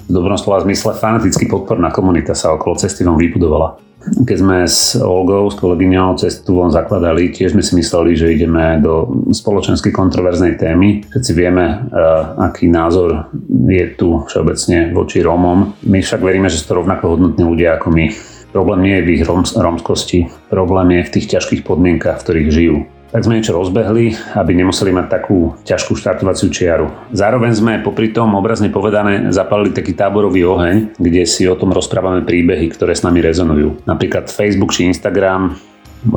v 0.10 0.12
dobrom 0.18 0.36
slova 0.39 0.65
zmysle 0.65 0.98
fanatický 0.98 1.46
podporná 1.48 1.94
komunita 1.94 2.34
sa 2.34 2.56
okolo 2.58 2.80
cesty 2.80 3.06
von 3.06 3.20
vybudovala. 3.20 3.77
Keď 4.03 4.36
sme 4.36 4.68
s 4.68 5.00
Olgou, 5.00 5.48
s 5.48 5.56
kolegyňou 5.56 6.20
cestu 6.20 6.60
von 6.60 6.68
zakladali, 6.68 7.32
tiež 7.32 7.56
sme 7.56 7.63
si 7.63 7.80
mysleli, 7.80 8.20
že 8.20 8.36
ideme 8.36 8.84
do 8.84 9.24
spoločensky 9.32 9.96
kontroverznej 9.96 10.60
témy. 10.60 11.08
Všetci 11.08 11.32
vieme, 11.32 11.88
uh, 11.88 12.36
aký 12.51 12.68
názor 12.68 13.32
je 13.48 13.96
tu 13.96 14.27
všeobecne 14.27 14.92
voči 14.92 15.24
Rómom. 15.24 15.80
My 15.88 16.03
však 16.03 16.20
veríme, 16.20 16.51
že 16.51 16.60
sú 16.60 16.75
to 16.75 16.84
rovnako 16.84 17.15
hodnotní 17.15 17.48
ľudia 17.48 17.80
ako 17.80 17.96
my. 17.96 18.06
Problém 18.53 18.86
nie 18.86 18.95
je 19.01 19.05
v 19.05 19.10
ich 19.17 19.24
rómskosti, 19.57 20.29
problém 20.53 21.01
je 21.01 21.10
v 21.10 21.13
tých 21.17 21.27
ťažkých 21.33 21.65
podmienkach, 21.65 22.22
v 22.22 22.24
ktorých 22.24 22.51
žijú 22.53 22.77
tak 23.13 23.29
sme 23.29 23.38
niečo 23.38 23.53
rozbehli, 23.53 24.17
aby 24.33 24.57
nemuseli 24.57 24.89
mať 24.89 25.05
takú 25.05 25.53
ťažkú 25.69 25.93
štartovaciu 25.93 26.50
čiaru. 26.50 26.89
Zároveň 27.13 27.53
sme 27.53 27.86
popri 27.86 28.10
tom 28.10 28.33
obrazne 28.33 28.74
povedané 28.74 29.29
zapalili 29.29 29.69
taký 29.69 29.93
táborový 29.93 30.41
oheň, 30.50 30.98
kde 30.98 31.22
si 31.29 31.45
o 31.45 31.53
tom 31.53 31.69
rozprávame 31.77 32.25
príbehy, 32.25 32.74
ktoré 32.74 32.98
s 32.98 33.05
nami 33.05 33.22
rezonujú. 33.22 33.86
Napríklad 33.86 34.33
Facebook 34.33 34.74
či 34.74 34.89
Instagram 34.89 35.53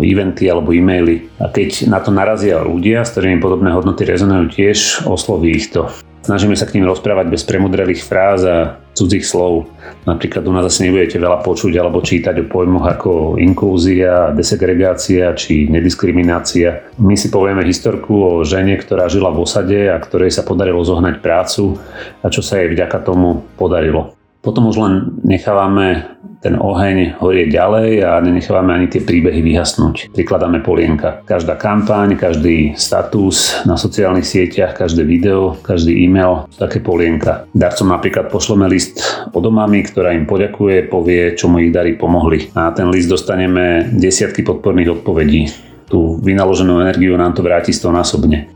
eventy 0.00 0.48
alebo 0.48 0.72
e-maily. 0.72 1.28
A 1.36 1.52
keď 1.52 1.84
na 1.86 2.00
to 2.00 2.10
narazia 2.10 2.64
ľudia, 2.64 3.04
s 3.04 3.12
ktorými 3.12 3.44
podobné 3.44 3.76
hodnoty 3.76 4.08
rezonujú 4.08 4.56
tiež, 4.56 5.04
osloví 5.04 5.52
ich 5.52 5.70
to. 5.70 5.92
Snažíme 6.26 6.58
sa 6.58 6.66
k 6.66 6.74
ním 6.74 6.90
rozprávať 6.90 7.30
bez 7.30 7.46
premudrelých 7.46 8.02
fráz 8.02 8.42
a 8.42 8.82
cudzích 8.98 9.22
slov. 9.22 9.70
Napríklad 10.10 10.42
u 10.42 10.50
nás 10.50 10.66
asi 10.66 10.90
nebudete 10.90 11.22
veľa 11.22 11.38
počuť 11.46 11.70
alebo 11.78 12.02
čítať 12.02 12.34
o 12.42 12.50
pojmoch 12.50 12.82
ako 12.82 13.38
inklúzia, 13.38 14.34
desegregácia 14.34 15.30
či 15.38 15.70
nediskriminácia. 15.70 16.90
My 16.98 17.14
si 17.14 17.30
povieme 17.30 17.62
historku 17.62 18.42
o 18.42 18.42
žene, 18.42 18.74
ktorá 18.74 19.06
žila 19.06 19.30
v 19.30 19.46
osade 19.46 19.86
a 19.86 20.02
ktorej 20.02 20.34
sa 20.34 20.42
podarilo 20.42 20.82
zohnať 20.82 21.22
prácu 21.22 21.78
a 22.18 22.26
čo 22.26 22.42
sa 22.42 22.58
jej 22.58 22.74
vďaka 22.74 23.06
tomu 23.06 23.46
podarilo. 23.54 24.18
Potom 24.42 24.66
už 24.66 24.76
len 24.82 24.94
nechávame 25.22 26.15
ten 26.40 26.58
oheň 26.58 27.20
horie 27.20 27.48
ďalej 27.48 28.04
a 28.04 28.20
nenechávame 28.20 28.72
ani 28.76 28.86
tie 28.90 29.02
príbehy 29.02 29.40
vyhasnúť. 29.42 30.12
Prikladáme 30.12 30.60
polienka. 30.60 31.22
Každá 31.24 31.56
kampaň, 31.56 32.16
každý 32.16 32.74
status 32.76 33.62
na 33.64 33.76
sociálnych 33.78 34.26
sieťach, 34.26 34.76
každé 34.76 35.02
video, 35.04 35.56
každý 35.60 35.96
e-mail 36.04 36.48
také 36.56 36.80
polienka. 36.80 37.48
Darcom 37.52 37.92
napríklad 37.92 38.28
pošleme 38.28 38.66
list 38.68 39.00
od 39.32 39.44
omami, 39.44 39.84
ktorá 39.86 40.12
im 40.12 40.24
poďakuje, 40.28 40.88
povie, 40.88 41.36
čo 41.36 41.48
mu 41.48 41.60
ich 41.62 41.72
dary 41.72 41.96
pomohli. 41.96 42.52
A 42.56 42.72
ten 42.72 42.88
list 42.88 43.12
dostaneme 43.12 43.92
desiatky 43.94 44.44
podporných 44.44 45.00
odpovedí. 45.00 45.48
Tú 45.86 46.18
vynaloženú 46.18 46.82
energiu 46.82 47.14
nám 47.14 47.38
to 47.38 47.46
vráti 47.46 47.70
stonásobne. 47.70 48.55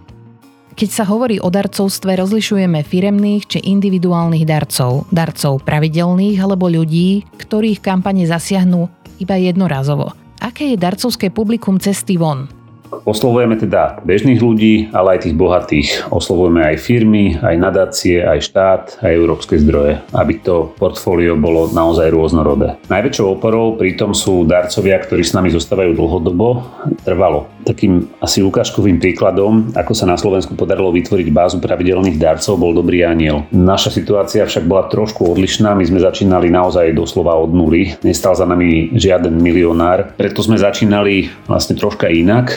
Keď 0.80 0.88
sa 0.96 1.04
hovorí 1.04 1.36
o 1.36 1.52
darcovstve, 1.52 2.16
rozlišujeme 2.16 2.80
firemných 2.80 3.44
či 3.44 3.58
individuálnych 3.68 4.48
darcov, 4.48 5.04
darcov 5.12 5.60
pravidelných 5.60 6.40
alebo 6.40 6.72
ľudí, 6.72 7.28
ktorých 7.36 7.84
kampane 7.84 8.24
zasiahnu 8.24 8.88
iba 9.20 9.36
jednorazovo. 9.36 10.16
Aké 10.40 10.72
je 10.72 10.80
darcovské 10.80 11.28
publikum 11.28 11.76
cesty 11.76 12.16
von? 12.16 12.48
Oslovujeme 12.90 13.54
teda 13.54 14.02
bežných 14.02 14.42
ľudí, 14.42 14.90
ale 14.90 15.14
aj 15.14 15.28
tých 15.28 15.38
bohatých. 15.38 15.88
Oslovujeme 16.10 16.64
aj 16.64 16.76
firmy, 16.82 17.38
aj 17.38 17.54
nadácie, 17.54 18.18
aj 18.18 18.40
štát, 18.42 18.82
aj 19.04 19.14
európske 19.14 19.60
zdroje, 19.62 20.02
aby 20.10 20.42
to 20.42 20.74
portfólio 20.74 21.38
bolo 21.38 21.70
naozaj 21.70 22.10
rôznorodé. 22.10 22.82
Najväčšou 22.90 23.38
oporou 23.38 23.78
pritom 23.78 24.10
sú 24.10 24.42
darcovia, 24.42 24.98
ktorí 24.98 25.22
s 25.22 25.36
nami 25.38 25.54
zostávajú 25.54 25.94
dlhodobo, 25.94 26.66
trvalo. 27.06 27.46
Takým 27.60 28.08
asi 28.24 28.40
ukážkovým 28.40 28.96
príkladom, 28.96 29.70
ako 29.76 29.92
sa 29.92 30.08
na 30.08 30.16
Slovensku 30.16 30.56
podarilo 30.56 30.90
vytvoriť 30.90 31.28
bázu 31.28 31.56
pravidelných 31.60 32.16
darcov, 32.16 32.56
bol 32.56 32.72
Dobrý 32.72 33.04
aniel. 33.04 33.44
Naša 33.52 33.92
situácia 33.92 34.48
však 34.48 34.64
bola 34.64 34.88
trošku 34.88 35.28
odlišná, 35.28 35.76
my 35.76 35.84
sme 35.84 36.00
začínali 36.00 36.48
naozaj 36.48 36.96
doslova 36.96 37.36
od 37.36 37.52
nuly, 37.52 37.94
nestal 38.00 38.32
za 38.32 38.48
nami 38.48 38.96
žiaden 38.96 39.38
milionár, 39.38 40.16
preto 40.16 40.40
sme 40.42 40.56
začínali 40.58 41.28
vlastne 41.44 41.76
troška 41.76 42.08
inak 42.08 42.56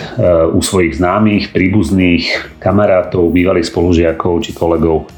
u 0.55 0.59
svojich 0.63 0.97
známych, 0.97 1.51
príbuzných, 1.51 2.57
kamarátov, 2.63 3.29
bývalých 3.29 3.69
spolužiakov 3.69 4.41
či 4.41 4.55
kolegov. 4.55 5.11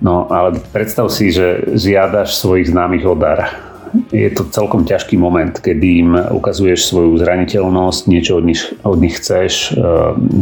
No 0.00 0.26
ale 0.32 0.56
predstav 0.72 1.12
si, 1.12 1.28
že 1.28 1.76
žiadaš 1.76 2.40
svojich 2.40 2.72
známych 2.72 3.04
o 3.04 3.12
dar. 3.12 3.69
Je 4.14 4.30
to 4.30 4.46
celkom 4.50 4.86
ťažký 4.86 5.18
moment, 5.18 5.54
kedy 5.58 5.88
im 6.02 6.10
ukazuješ 6.14 6.86
svoju 6.86 7.18
zraniteľnosť, 7.18 8.00
niečo 8.06 8.38
od 8.38 8.44
nich, 8.46 8.62
od 8.86 8.98
nich 8.98 9.18
chceš, 9.18 9.74
e, 9.74 9.82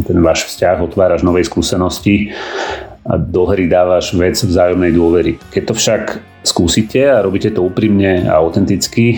ten 0.05 0.19
váš 0.21 0.49
vzťah, 0.49 0.85
otváraš 0.85 1.25
novej 1.25 1.49
skúsenosti 1.49 2.33
a 3.09 3.17
do 3.17 3.49
hry 3.49 3.65
dávaš 3.65 4.13
vec 4.13 4.37
vzájomnej 4.37 4.93
dôvery. 4.93 5.41
Keď 5.49 5.63
to 5.65 5.73
však 5.73 6.03
skúsite 6.45 7.01
a 7.09 7.25
robíte 7.25 7.49
to 7.49 7.65
úprimne 7.65 8.29
a 8.29 8.37
autenticky, 8.37 9.17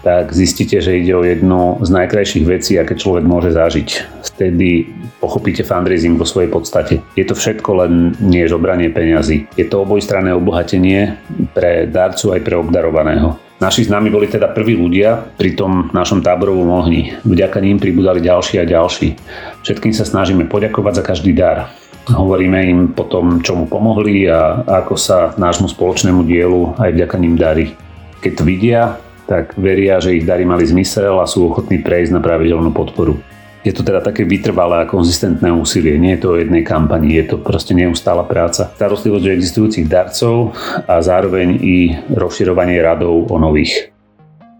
tak 0.00 0.32
zistíte, 0.32 0.80
že 0.80 0.96
ide 0.96 1.12
o 1.12 1.24
jednu 1.24 1.80
z 1.84 1.90
najkrajších 1.92 2.44
vecí, 2.48 2.80
aké 2.80 2.96
človek 2.96 3.24
môže 3.24 3.52
zažiť. 3.52 3.88
Vtedy 4.32 4.88
pochopíte 5.20 5.60
fundraising 5.60 6.16
vo 6.16 6.24
svojej 6.24 6.48
podstate. 6.48 7.04
Je 7.20 7.24
to 7.28 7.36
všetko 7.36 7.84
len 7.84 8.16
nie 8.24 8.48
žobranie 8.48 8.88
peňazí. 8.88 9.44
Je 9.60 9.68
to 9.68 9.84
obojstranné 9.84 10.32
obohatenie 10.32 11.20
pre 11.52 11.84
darcu 11.84 12.32
aj 12.32 12.40
pre 12.40 12.56
obdarovaného. 12.56 13.49
Naši 13.60 13.84
známi 13.84 14.08
boli 14.08 14.24
teda 14.24 14.48
prví 14.56 14.72
ľudia 14.72 15.20
pri 15.36 15.52
tom 15.52 15.92
našom 15.92 16.24
táborovom 16.24 16.72
ohni. 16.80 17.12
Vďaka 17.28 17.60
ním 17.60 17.76
pribudali 17.76 18.24
ďalší 18.24 18.56
a 18.56 18.64
ďalší. 18.64 19.20
Všetkým 19.60 19.92
sa 19.92 20.08
snažíme 20.08 20.48
poďakovať 20.48 20.92
za 20.96 21.04
každý 21.04 21.36
dar. 21.36 21.68
Hovoríme 22.08 22.56
im 22.64 22.80
potom, 22.96 23.44
čo 23.44 23.52
mu 23.52 23.68
pomohli 23.68 24.24
a 24.32 24.64
ako 24.64 24.96
sa 24.96 25.36
nášmu 25.36 25.68
spoločnému 25.76 26.24
dielu 26.24 26.72
aj 26.80 26.88
vďaka 26.96 27.16
ním 27.20 27.36
darí. 27.36 27.76
Keď 28.24 28.32
to 28.32 28.42
vidia, 28.48 28.96
tak 29.28 29.52
veria, 29.60 30.00
že 30.00 30.16
ich 30.16 30.24
dary 30.24 30.48
mali 30.48 30.64
zmysel 30.64 31.20
a 31.20 31.28
sú 31.28 31.52
ochotní 31.52 31.84
prejsť 31.84 32.16
na 32.16 32.24
pravidelnú 32.24 32.72
podporu. 32.72 33.20
Je 33.60 33.76
to 33.76 33.84
teda 33.84 34.00
také 34.00 34.24
vytrvalé 34.24 34.80
a 34.80 34.88
konzistentné 34.88 35.52
úsilie, 35.52 36.00
nie 36.00 36.16
je 36.16 36.24
to 36.24 36.28
o 36.32 36.40
jednej 36.40 36.64
kampani, 36.64 37.20
je 37.20 37.36
to 37.36 37.36
proste 37.36 37.76
neustála 37.76 38.24
práca. 38.24 38.72
Starostlivosť 38.72 39.24
o 39.28 39.34
existujúcich 39.36 39.84
darcov 39.84 40.56
a 40.88 40.96
zároveň 41.04 41.60
i 41.60 41.92
rozširovanie 42.08 42.80
radov 42.80 43.28
o 43.28 43.36
nových. 43.36 43.92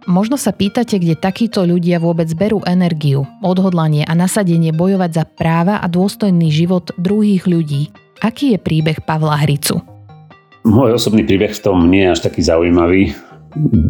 Možno 0.04 0.36
sa 0.36 0.52
pýtate, 0.52 1.00
kde 1.00 1.16
takíto 1.16 1.64
ľudia 1.64 2.00
vôbec 2.00 2.28
berú 2.36 2.60
energiu, 2.68 3.24
odhodlanie 3.40 4.04
a 4.04 4.12
nasadenie 4.12 4.72
bojovať 4.72 5.10
za 5.12 5.24
práva 5.24 5.80
a 5.80 5.86
dôstojný 5.88 6.48
život 6.52 6.92
druhých 6.96 7.48
ľudí. 7.48 7.92
Aký 8.20 8.52
je 8.52 8.58
príbeh 8.60 9.00
Pavla 9.04 9.36
Hricu? 9.40 9.80
Môj 10.64 10.96
osobný 10.96 11.24
príbeh 11.24 11.56
v 11.56 11.62
tom 11.64 11.88
nie 11.88 12.04
je 12.04 12.12
až 12.12 12.20
taký 12.28 12.44
zaujímavý. 12.44 13.16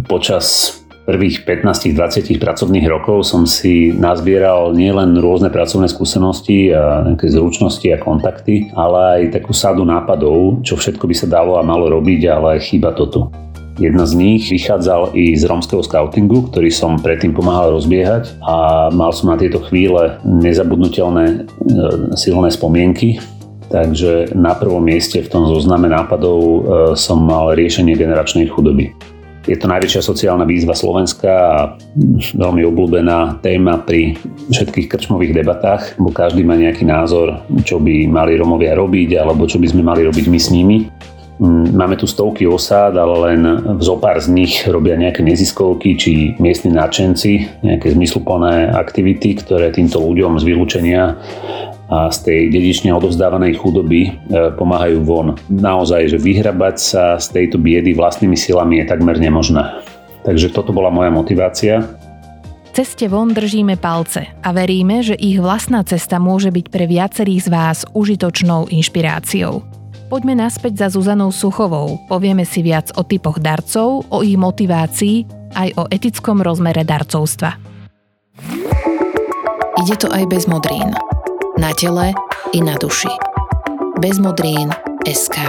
Počas 0.07 0.79
prvých 1.09 1.42
15-20 1.49 2.38
pracovných 2.38 2.87
rokov 2.87 3.26
som 3.26 3.49
si 3.49 3.90
nazbieral 3.90 4.76
nielen 4.76 5.16
rôzne 5.19 5.49
pracovné 5.49 5.88
skúsenosti 5.88 6.71
a 6.71 7.02
nejaké 7.09 7.33
zručnosti 7.33 7.87
a 7.90 7.99
kontakty, 7.99 8.69
ale 8.76 9.26
aj 9.28 9.40
takú 9.40 9.57
sadu 9.57 9.83
nápadov, 9.83 10.62
čo 10.62 10.76
všetko 10.76 11.04
by 11.09 11.14
sa 11.16 11.26
dalo 11.26 11.57
a 11.57 11.66
malo 11.66 11.88
robiť, 11.88 12.21
ale 12.28 12.61
chýba 12.61 12.92
toto. 12.92 13.33
Jedna 13.80 14.04
z 14.04 14.12
nich 14.12 14.52
vychádzal 14.52 15.16
i 15.16 15.33
z 15.33 15.49
romského 15.49 15.80
scoutingu, 15.80 16.52
ktorý 16.52 16.69
som 16.69 17.00
predtým 17.00 17.33
pomáhal 17.33 17.73
rozbiehať 17.73 18.37
a 18.45 18.88
mal 18.92 19.09
som 19.16 19.33
na 19.33 19.40
tieto 19.40 19.57
chvíle 19.64 20.21
nezabudnutelné 20.21 21.25
e, 21.33 21.37
silné 22.12 22.52
spomienky. 22.52 23.16
Takže 23.73 24.37
na 24.37 24.52
prvom 24.52 24.85
mieste 24.85 25.25
v 25.25 25.33
tom 25.33 25.49
zozname 25.49 25.88
nápadov 25.88 26.38
e, 26.42 26.61
som 26.92 27.25
mal 27.25 27.57
riešenie 27.57 27.97
generačnej 27.97 28.52
chudoby. 28.52 28.92
Je 29.49 29.56
to 29.56 29.73
najväčšia 29.73 30.04
sociálna 30.04 30.44
výzva 30.44 30.76
Slovenska 30.76 31.30
a 31.32 31.56
veľmi 32.37 32.61
obľúbená 32.68 33.40
téma 33.40 33.80
pri 33.80 34.20
všetkých 34.52 34.92
krčmových 34.92 35.32
debatách, 35.32 35.97
bo 35.97 36.12
každý 36.12 36.44
má 36.44 36.61
nejaký 36.61 36.85
názor, 36.85 37.40
čo 37.64 37.80
by 37.80 38.04
mali 38.04 38.37
Romovia 38.37 38.76
robiť 38.76 39.16
alebo 39.16 39.49
čo 39.49 39.56
by 39.56 39.73
sme 39.73 39.80
mali 39.80 40.04
robiť 40.04 40.28
my 40.28 40.38
s 40.38 40.49
nimi. 40.52 40.78
Mm, 41.40 41.73
máme 41.73 41.97
tu 41.97 42.04
stovky 42.04 42.44
osád, 42.44 43.00
ale 43.00 43.32
len 43.32 43.40
v 43.80 43.80
zopár 43.80 44.20
z 44.20 44.28
nich 44.28 44.61
robia 44.68 44.92
nejaké 44.92 45.25
neziskovky 45.25 45.97
či 45.97 46.37
miestni 46.37 46.68
nadšenci, 46.76 47.64
nejaké 47.64 47.97
zmysluplné 47.97 48.76
aktivity, 48.76 49.40
ktoré 49.40 49.73
týmto 49.73 50.04
ľuďom 50.04 50.37
z 50.37 50.44
vylúčenia 50.44 51.16
a 51.90 52.06
z 52.14 52.18
tej 52.23 52.40
dedične 52.54 52.94
odovzdávanej 52.94 53.59
chudoby 53.59 54.00
e, 54.06 54.11
pomáhajú 54.54 55.02
von. 55.02 55.35
Naozaj, 55.50 56.14
že 56.14 56.18
vyhrabať 56.23 56.76
sa 56.78 57.18
z 57.18 57.26
tejto 57.35 57.59
biedy 57.59 57.99
vlastnými 57.99 58.38
silami 58.38 58.78
je 58.78 58.94
takmer 58.94 59.18
nemožné. 59.18 59.82
Takže 60.23 60.54
toto 60.54 60.70
bola 60.70 60.94
moja 60.94 61.11
motivácia. 61.11 61.82
Ceste 62.70 63.11
von 63.11 63.35
držíme 63.35 63.75
palce 63.82 64.30
a 64.47 64.54
veríme, 64.54 65.02
že 65.02 65.18
ich 65.18 65.42
vlastná 65.42 65.82
cesta 65.82 66.23
môže 66.23 66.54
byť 66.54 66.66
pre 66.70 66.87
viacerých 66.87 67.42
z 67.42 67.49
vás 67.50 67.78
užitočnou 67.90 68.70
inšpiráciou. 68.70 69.66
Poďme 70.06 70.38
naspäť 70.38 70.87
za 70.87 70.94
Zuzanou 70.94 71.35
Suchovou. 71.35 71.99
Povieme 72.06 72.47
si 72.47 72.62
viac 72.62 72.94
o 72.94 73.02
typoch 73.02 73.42
darcov, 73.42 74.06
o 74.06 74.18
ich 74.23 74.38
motivácii, 74.38 75.26
aj 75.59 75.68
o 75.75 75.82
etickom 75.90 76.38
rozmere 76.38 76.87
darcovstva. 76.87 77.59
Ide 79.82 79.94
to 79.99 80.06
aj 80.14 80.25
bez 80.30 80.47
modrín 80.47 80.94
na 81.61 81.76
tele 81.76 82.17
i 82.57 82.64
na 82.64 82.73
duši. 82.81 83.12
Bezmodrín 84.00 84.73
SK 85.05 85.45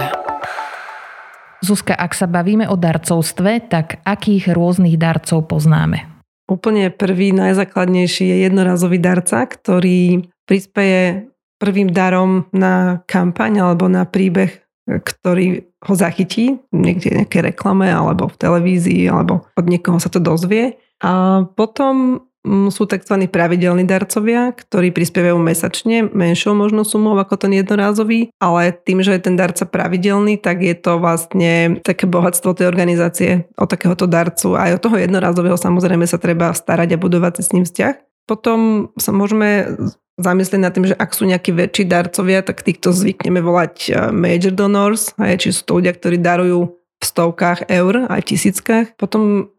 Zuzka, 1.64 1.96
ak 1.96 2.12
sa 2.12 2.28
bavíme 2.28 2.68
o 2.68 2.76
darcovstve, 2.76 3.72
tak 3.72 4.04
akých 4.04 4.52
rôznych 4.52 5.00
darcov 5.00 5.48
poznáme? 5.48 6.04
Úplne 6.52 6.92
prvý, 6.92 7.32
najzákladnejší 7.32 8.28
je 8.28 8.36
jednorazový 8.44 9.00
darca, 9.00 9.48
ktorý 9.48 10.28
prispieje 10.44 11.32
prvým 11.56 11.88
darom 11.88 12.44
na 12.52 13.00
kampaň 13.08 13.64
alebo 13.64 13.88
na 13.88 14.04
príbeh, 14.04 14.52
ktorý 14.84 15.64
ho 15.88 15.94
zachytí 15.96 16.60
niekde 16.76 17.24
nejaké 17.24 17.40
reklame 17.40 17.88
alebo 17.88 18.28
v 18.28 18.36
televízii 18.36 19.08
alebo 19.08 19.48
od 19.56 19.64
niekoho 19.64 19.96
sa 19.96 20.12
to 20.12 20.20
dozvie. 20.20 20.76
A 21.00 21.40
potom 21.56 22.26
sú 22.44 22.82
tzv. 22.90 23.30
pravidelní 23.30 23.86
darcovia, 23.86 24.50
ktorí 24.50 24.90
prispievajú 24.90 25.38
mesačne 25.38 26.10
menšou 26.10 26.58
možno 26.58 26.82
sumou 26.82 27.14
ako 27.14 27.38
ten 27.38 27.54
jednorázový, 27.54 28.34
ale 28.42 28.74
tým, 28.74 29.00
že 29.00 29.14
je 29.14 29.22
ten 29.30 29.38
darca 29.38 29.62
pravidelný, 29.62 30.42
tak 30.42 30.62
je 30.62 30.74
to 30.74 30.98
vlastne 30.98 31.78
také 31.86 32.10
bohatstvo 32.10 32.58
tej 32.58 32.66
organizácie 32.66 33.46
od 33.54 33.70
takéhoto 33.70 34.10
darcu. 34.10 34.58
Aj 34.58 34.74
od 34.74 34.82
toho 34.82 34.98
jednorázového 34.98 35.54
samozrejme 35.54 36.02
sa 36.04 36.18
treba 36.18 36.50
starať 36.50 36.98
a 36.98 37.02
budovať 37.02 37.46
s 37.46 37.54
ním 37.54 37.62
vzťah. 37.62 37.94
Potom 38.26 38.90
sa 38.98 39.10
môžeme 39.14 39.78
zamyslieť 40.18 40.60
nad 40.60 40.72
tým, 40.74 40.86
že 40.92 40.98
ak 40.98 41.10
sú 41.14 41.26
nejakí 41.26 41.50
väčší 41.54 41.88
darcovia, 41.88 42.44
tak 42.44 42.62
týchto 42.62 42.94
zvykneme 42.94 43.42
volať 43.42 43.74
eh, 43.88 43.94
major 44.10 44.52
donors, 44.54 45.14
či 45.16 45.54
sú 45.54 45.62
to 45.66 45.78
ľudia, 45.78 45.94
ktorí 45.94 46.18
darujú 46.18 46.82
v 47.02 47.04
stovkách 47.04 47.66
eur, 47.66 48.06
aj 48.06 48.20
v 48.22 48.28
tisíckach. 48.30 48.86
Potom 48.94 49.50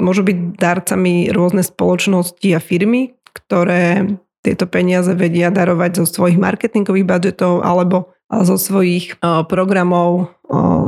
Môžu 0.00 0.24
byť 0.24 0.56
darcami 0.56 1.28
rôzne 1.30 1.60
spoločnosti 1.60 2.48
a 2.56 2.60
firmy, 2.60 3.14
ktoré 3.36 4.16
tieto 4.40 4.64
peniaze 4.64 5.12
vedia 5.12 5.52
darovať 5.52 6.00
zo 6.00 6.04
svojich 6.08 6.40
marketingových 6.40 7.04
budžetov 7.04 7.60
alebo 7.60 8.16
zo 8.32 8.56
svojich 8.56 9.20
programov 9.52 10.32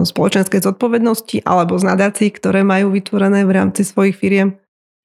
spoločenskej 0.09 0.65
zodpovednosti 0.65 1.45
alebo 1.45 1.77
z 1.77 1.85
nadácií, 1.85 2.33
ktoré 2.33 2.65
majú 2.65 2.97
vytvorené 2.97 3.45
v 3.45 3.53
rámci 3.53 3.85
svojich 3.85 4.17
firiem. 4.17 4.57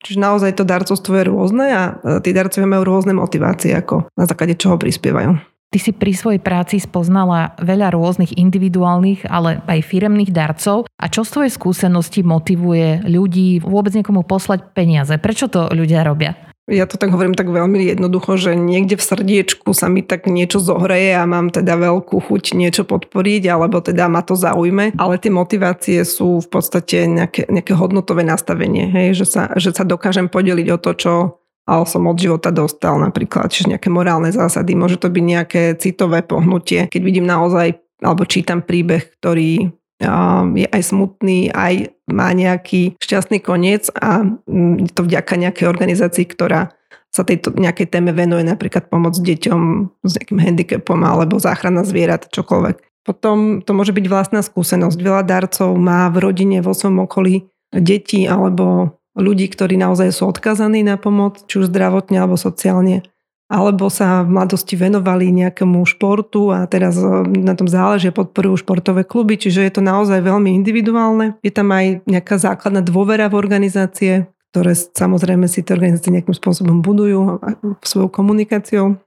Čiže 0.06 0.22
naozaj 0.22 0.52
to 0.56 0.64
darcovstvo 0.64 1.14
je 1.18 1.26
rôzne 1.26 1.66
a 1.74 1.82
tí 2.22 2.32
darcovia 2.32 2.70
majú 2.70 2.86
rôzne 2.86 3.18
motivácie, 3.18 3.74
ako 3.74 4.08
na 4.14 4.30
základe 4.30 4.54
čoho 4.56 4.78
prispievajú. 4.78 5.57
Ty 5.68 5.78
si 5.84 5.92
pri 5.92 6.16
svojej 6.16 6.40
práci 6.40 6.80
spoznala 6.80 7.52
veľa 7.60 7.92
rôznych 7.92 8.40
individuálnych, 8.40 9.28
ale 9.28 9.60
aj 9.68 9.84
firemných 9.84 10.32
darcov. 10.32 10.88
A 10.96 11.12
čo 11.12 11.28
z 11.28 11.34
tvojej 11.36 11.52
skúsenosti 11.52 12.24
motivuje 12.24 13.04
ľudí 13.04 13.60
vôbec 13.60 13.92
niekomu 13.92 14.24
poslať 14.24 14.72
peniaze? 14.72 15.20
Prečo 15.20 15.52
to 15.52 15.68
ľudia 15.76 16.08
robia? 16.08 16.40
Ja 16.68 16.84
to 16.84 17.00
tak 17.00 17.16
hovorím 17.16 17.32
tak 17.32 17.48
veľmi 17.48 17.80
jednoducho, 17.96 18.36
že 18.36 18.52
niekde 18.60 19.00
v 19.00 19.08
srdiečku 19.08 19.72
sa 19.72 19.88
mi 19.88 20.04
tak 20.04 20.28
niečo 20.28 20.60
zohreje 20.60 21.16
a 21.16 21.24
mám 21.24 21.48
teda 21.48 21.80
veľkú 21.80 22.20
chuť 22.20 22.60
niečo 22.60 22.84
podporiť, 22.84 23.48
alebo 23.48 23.80
teda 23.80 24.12
ma 24.12 24.20
to 24.20 24.36
zaujme, 24.36 24.92
ale 25.00 25.16
tie 25.16 25.32
motivácie 25.32 26.04
sú 26.04 26.44
v 26.44 26.48
podstate 26.52 27.08
nejaké, 27.08 27.48
nejaké 27.48 27.72
hodnotové 27.72 28.28
nastavenie, 28.28 28.92
hej? 28.92 29.16
Že, 29.16 29.26
sa, 29.32 29.44
že 29.56 29.72
sa 29.72 29.88
dokážem 29.88 30.28
podeliť 30.28 30.68
o 30.76 30.78
to, 30.80 30.92
čo 30.92 31.14
ale 31.68 31.84
som 31.84 32.08
od 32.08 32.16
života 32.16 32.50
dostal 32.50 32.96
napríklad, 32.98 33.52
čiže 33.52 33.76
nejaké 33.76 33.92
morálne 33.92 34.32
zásady, 34.32 34.74
môže 34.74 34.98
to 34.98 35.12
byť 35.12 35.24
nejaké 35.24 35.62
citové 35.78 36.24
pohnutie, 36.24 36.88
keď 36.88 37.02
vidím 37.04 37.28
naozaj 37.28 37.76
alebo 38.00 38.24
čítam 38.30 38.64
príbeh, 38.64 39.10
ktorý 39.20 39.74
je 40.54 40.68
aj 40.70 40.82
smutný, 40.86 41.50
aj 41.50 41.90
má 42.14 42.30
nejaký 42.30 42.96
šťastný 43.02 43.42
koniec 43.42 43.90
a 43.98 44.22
je 44.48 44.94
to 44.94 45.02
vďaka 45.02 45.34
nejakej 45.34 45.66
organizácii, 45.66 46.26
ktorá 46.30 46.70
sa 47.10 47.26
tejto 47.26 47.50
nejakej 47.58 47.90
téme 47.90 48.14
venuje, 48.14 48.46
napríklad 48.46 48.94
pomoc 48.94 49.18
deťom 49.18 49.62
s 50.06 50.12
nejakým 50.22 50.38
handicapom 50.38 51.02
alebo 51.02 51.42
záchrana 51.42 51.82
zvierat, 51.82 52.30
čokoľvek. 52.30 52.78
Potom 53.08 53.64
to 53.64 53.72
môže 53.74 53.96
byť 53.96 54.06
vlastná 54.06 54.44
skúsenosť. 54.44 55.00
Veľa 55.00 55.24
darcov 55.26 55.74
má 55.80 56.12
v 56.14 56.22
rodine, 56.22 56.60
vo 56.60 56.76
svojom 56.76 57.08
okolí 57.08 57.48
deti 57.74 58.28
alebo 58.30 59.00
ľudí, 59.18 59.50
ktorí 59.50 59.76
naozaj 59.76 60.14
sú 60.14 60.30
odkazaní 60.30 60.86
na 60.86 60.96
pomoc, 60.96 61.42
či 61.50 61.66
už 61.66 61.74
zdravotne 61.74 62.22
alebo 62.22 62.38
sociálne, 62.38 63.02
alebo 63.50 63.88
sa 63.90 64.28
v 64.28 64.38
mladosti 64.38 64.78
venovali 64.78 65.32
nejakému 65.32 65.82
športu 65.88 66.52
a 66.54 66.68
teraz 66.68 67.00
e, 67.00 67.08
na 67.42 67.56
tom 67.58 67.66
záleží, 67.66 68.14
podporujú 68.14 68.62
športové 68.62 69.08
kluby, 69.08 69.40
čiže 69.40 69.64
je 69.66 69.72
to 69.74 69.82
naozaj 69.82 70.20
veľmi 70.20 70.54
individuálne. 70.54 71.40
Je 71.42 71.52
tam 71.52 71.74
aj 71.74 72.06
nejaká 72.06 72.38
základná 72.38 72.84
dôvera 72.84 73.32
v 73.32 73.40
organizácie, 73.40 74.28
ktoré 74.52 74.76
samozrejme 74.76 75.48
si 75.48 75.64
tie 75.64 75.74
organizácie 75.74 76.12
nejakým 76.12 76.36
spôsobom 76.36 76.84
budujú 76.84 77.40
svojou 77.82 78.12
komunikáciou. 78.12 79.00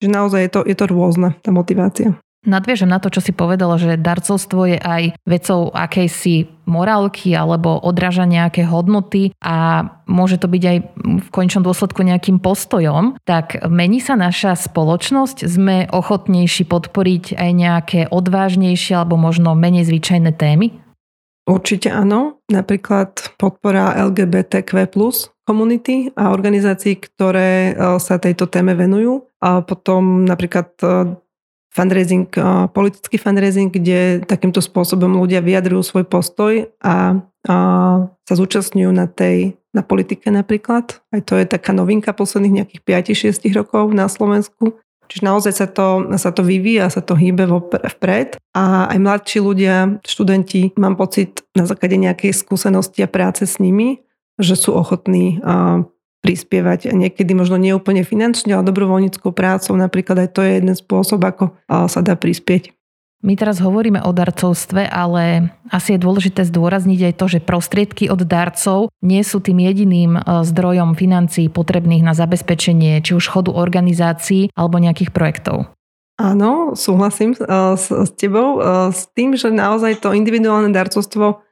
Čiže 0.00 0.10
naozaj 0.10 0.40
je 0.40 0.50
to, 0.50 0.60
je 0.66 0.76
to 0.76 0.84
rôzna, 0.88 1.36
tá 1.44 1.54
motivácia. 1.54 2.16
Nadviežem 2.42 2.90
na 2.90 2.98
to, 2.98 3.06
čo 3.06 3.22
si 3.22 3.30
povedala, 3.30 3.78
že 3.78 3.94
darcovstvo 3.94 4.74
je 4.74 4.78
aj 4.82 5.14
vecou 5.22 5.70
akejsi 5.70 6.50
morálky 6.66 7.38
alebo 7.38 7.78
odráža 7.78 8.26
nejaké 8.26 8.66
hodnoty 8.66 9.30
a 9.38 9.86
môže 10.10 10.42
to 10.42 10.50
byť 10.50 10.62
aj 10.66 10.76
v 11.22 11.28
končnom 11.30 11.62
dôsledku 11.62 12.02
nejakým 12.02 12.42
postojom, 12.42 13.14
tak 13.22 13.62
mení 13.70 14.02
sa 14.02 14.18
naša 14.18 14.58
spoločnosť? 14.58 15.46
Sme 15.46 15.86
ochotnejší 15.86 16.66
podporiť 16.66 17.38
aj 17.38 17.50
nejaké 17.54 18.00
odvážnejšie 18.10 18.98
alebo 18.98 19.14
možno 19.14 19.54
menej 19.54 19.86
zvyčajné 19.86 20.34
témy? 20.34 20.82
Určite 21.46 21.90
áno. 21.90 22.42
Napríklad 22.50 23.34
podpora 23.38 23.98
LGBTQ 23.98 24.86
komunity 25.42 26.14
a 26.14 26.30
organizácií, 26.30 27.02
ktoré 27.02 27.74
e, 27.74 27.98
sa 27.98 28.22
tejto 28.22 28.46
téme 28.46 28.78
venujú. 28.78 29.26
A 29.42 29.58
potom 29.66 30.22
napríklad 30.22 30.70
e, 30.78 31.18
fundraising, 31.72 32.28
politický 32.76 33.16
fundraising, 33.16 33.72
kde 33.72 34.20
takýmto 34.28 34.60
spôsobom 34.60 35.16
ľudia 35.16 35.40
vyjadrujú 35.40 35.80
svoj 35.80 36.04
postoj 36.04 36.68
a, 36.84 37.18
sa 38.22 38.34
zúčastňujú 38.38 38.92
na 38.92 39.10
tej 39.10 39.56
na 39.72 39.80
politike 39.80 40.28
napríklad. 40.28 41.00
Aj 41.10 41.20
to 41.24 41.40
je 41.40 41.48
taká 41.48 41.72
novinka 41.72 42.12
posledných 42.12 42.62
nejakých 42.62 42.80
5-6 43.32 43.56
rokov 43.56 43.88
na 43.96 44.06
Slovensku. 44.06 44.76
Čiže 45.08 45.24
naozaj 45.24 45.52
sa 45.52 45.66
to, 45.68 46.12
sa 46.16 46.32
to 46.32 46.44
vyvíja, 46.44 46.92
sa 46.92 47.00
to 47.00 47.16
hýbe 47.16 47.48
vpred. 47.98 48.36
A 48.56 48.88
aj 48.92 48.98
mladší 49.00 49.38
ľudia, 49.40 50.00
študenti, 50.04 50.76
mám 50.76 50.96
pocit 50.96 51.44
na 51.56 51.64
základe 51.64 51.96
nejakej 51.96 52.36
skúsenosti 52.36 53.00
a 53.04 53.08
práce 53.08 53.48
s 53.48 53.60
nimi, 53.60 54.04
že 54.36 54.56
sú 54.56 54.76
ochotní 54.76 55.40
prispievať 56.22 56.94
niekedy 56.94 57.34
možno 57.34 57.58
neúplne 57.58 58.06
finančne, 58.06 58.54
ale 58.54 58.70
dobrovoľníckou 58.70 59.34
prácou. 59.34 59.74
Napríklad 59.74 60.24
aj 60.24 60.28
to 60.32 60.40
je 60.46 60.62
jeden 60.62 60.74
spôsob, 60.78 61.18
ako 61.26 61.58
sa 61.66 62.00
dá 62.00 62.14
prispieť. 62.14 62.72
My 63.22 63.38
teraz 63.38 63.62
hovoríme 63.62 64.02
o 64.02 64.10
darcovstve, 64.10 64.90
ale 64.90 65.54
asi 65.70 65.94
je 65.94 66.02
dôležité 66.02 66.42
zdôrazniť 66.42 67.00
aj 67.06 67.14
to, 67.14 67.26
že 67.30 67.38
prostriedky 67.38 68.10
od 68.10 68.26
darcov 68.26 68.90
nie 68.98 69.22
sú 69.22 69.38
tým 69.38 69.62
jediným 69.62 70.18
e, 70.18 70.20
zdrojom 70.42 70.98
financií 70.98 71.46
potrebných 71.46 72.02
na 72.02 72.18
zabezpečenie 72.18 72.98
či 72.98 73.14
už 73.14 73.30
chodu 73.30 73.54
organizácií 73.54 74.50
alebo 74.58 74.82
nejakých 74.82 75.14
projektov. 75.14 75.70
Áno, 76.18 76.74
súhlasím 76.74 77.38
e, 77.38 77.46
s, 77.78 77.94
s 77.94 78.10
tebou. 78.18 78.58
E, 78.58 78.90
s 78.90 79.06
tým, 79.14 79.38
že 79.38 79.54
naozaj 79.54 80.02
to 80.02 80.18
individuálne 80.18 80.74
darcovstvo 80.74 81.46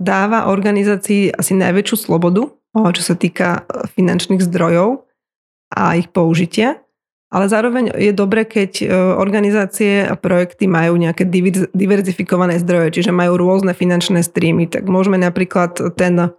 dáva 0.00 0.48
organizácii 0.48 1.36
asi 1.36 1.52
najväčšiu 1.52 1.96
slobodu, 2.08 2.48
čo 2.92 3.02
sa 3.02 3.14
týka 3.16 3.64
finančných 3.96 4.42
zdrojov 4.44 5.06
a 5.72 5.96
ich 5.96 6.12
použitia. 6.12 6.82
Ale 7.26 7.50
zároveň 7.50 7.90
je 7.90 8.14
dobre, 8.14 8.46
keď 8.46 8.72
e, 8.80 8.86
organizácie 9.18 10.06
a 10.06 10.14
projekty 10.14 10.70
majú 10.70 10.94
nejaké 10.94 11.26
diverzifikované 11.74 12.62
zdroje, 12.62 13.02
čiže 13.02 13.10
majú 13.10 13.34
rôzne 13.34 13.74
finančné 13.74 14.22
streamy, 14.22 14.70
tak 14.70 14.86
môžeme 14.86 15.18
napríklad 15.18 15.74
ten, 15.98 16.30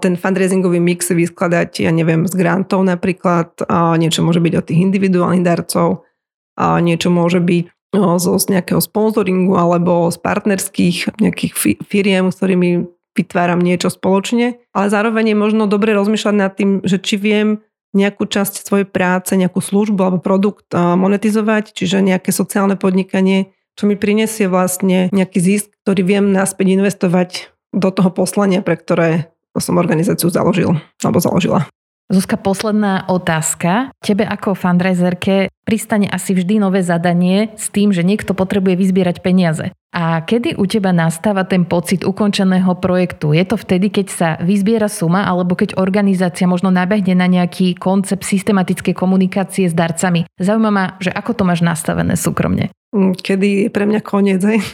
ten 0.00 0.14
fundraisingový 0.16 0.80
mix 0.80 1.12
vyskladať, 1.12 1.84
ja 1.84 1.92
neviem, 1.92 2.24
z 2.24 2.34
grantov 2.40 2.88
napríklad, 2.88 3.52
niečo 4.00 4.24
môže 4.24 4.40
byť 4.40 4.54
od 4.56 4.64
tých 4.64 4.80
individuálnych 4.80 5.44
darcov, 5.44 6.08
niečo 6.56 7.12
môže 7.12 7.44
byť 7.44 7.64
zo 7.92 8.32
z 8.40 8.44
nejakého 8.48 8.80
sponsoringu 8.80 9.52
alebo 9.60 10.08
z 10.08 10.16
partnerských 10.16 11.20
nejakých 11.20 11.52
firiem, 11.84 12.32
s 12.32 12.40
ktorými 12.40 12.88
vytváram 13.12 13.60
niečo 13.60 13.92
spoločne. 13.92 14.60
Ale 14.72 14.86
zároveň 14.88 15.32
je 15.32 15.36
možno 15.36 15.68
dobre 15.68 15.92
rozmýšľať 15.92 16.34
nad 16.36 16.52
tým, 16.56 16.80
že 16.84 17.00
či 17.00 17.16
viem 17.20 17.48
nejakú 17.92 18.24
časť 18.24 18.64
svojej 18.64 18.88
práce, 18.88 19.36
nejakú 19.36 19.60
službu 19.60 20.00
alebo 20.00 20.18
produkt 20.18 20.72
monetizovať, 20.72 21.76
čiže 21.76 22.00
nejaké 22.00 22.32
sociálne 22.32 22.80
podnikanie, 22.80 23.52
čo 23.76 23.84
mi 23.84 24.00
prinesie 24.00 24.48
vlastne 24.48 25.12
nejaký 25.12 25.38
zisk, 25.40 25.76
ktorý 25.84 26.00
viem 26.00 26.24
naspäť 26.32 26.72
investovať 26.72 27.52
do 27.72 27.92
toho 27.92 28.08
poslania, 28.08 28.64
pre 28.64 28.80
ktoré 28.80 29.28
som 29.60 29.76
organizáciu 29.76 30.32
založil 30.32 30.72
alebo 31.04 31.20
založila. 31.20 31.68
Zuzka, 32.12 32.36
posledná 32.36 33.08
otázka. 33.08 33.88
Tebe 34.04 34.28
ako 34.28 34.52
fundraiserke 34.52 35.48
pristane 35.62 36.10
asi 36.10 36.34
vždy 36.34 36.58
nové 36.58 36.82
zadanie 36.82 37.54
s 37.54 37.70
tým, 37.70 37.94
že 37.94 38.02
niekto 38.04 38.34
potrebuje 38.34 38.76
vyzbierať 38.76 39.22
peniaze. 39.22 39.72
A 39.92 40.24
kedy 40.24 40.56
u 40.56 40.64
teba 40.64 40.88
nastáva 40.88 41.44
ten 41.44 41.68
pocit 41.68 42.00
ukončeného 42.00 42.80
projektu? 42.80 43.36
Je 43.36 43.44
to 43.44 43.60
vtedy, 43.60 43.92
keď 43.92 44.06
sa 44.08 44.28
vyzbiera 44.40 44.88
suma, 44.88 45.28
alebo 45.28 45.52
keď 45.52 45.76
organizácia 45.76 46.48
možno 46.48 46.72
nabehne 46.72 47.12
na 47.12 47.28
nejaký 47.28 47.76
koncept 47.76 48.24
systematickej 48.24 48.96
komunikácie 48.96 49.68
s 49.68 49.76
darcami? 49.76 50.24
Zaujíma 50.40 50.70
ma, 50.72 50.84
že 50.96 51.12
ako 51.12 51.36
to 51.36 51.42
máš 51.44 51.60
nastavené 51.60 52.16
súkromne? 52.16 52.72
Mm, 52.96 53.12
kedy 53.20 53.48
je 53.48 53.68
pre 53.68 53.84
mňa 53.84 54.00
koniec, 54.00 54.40
hej? 54.40 54.64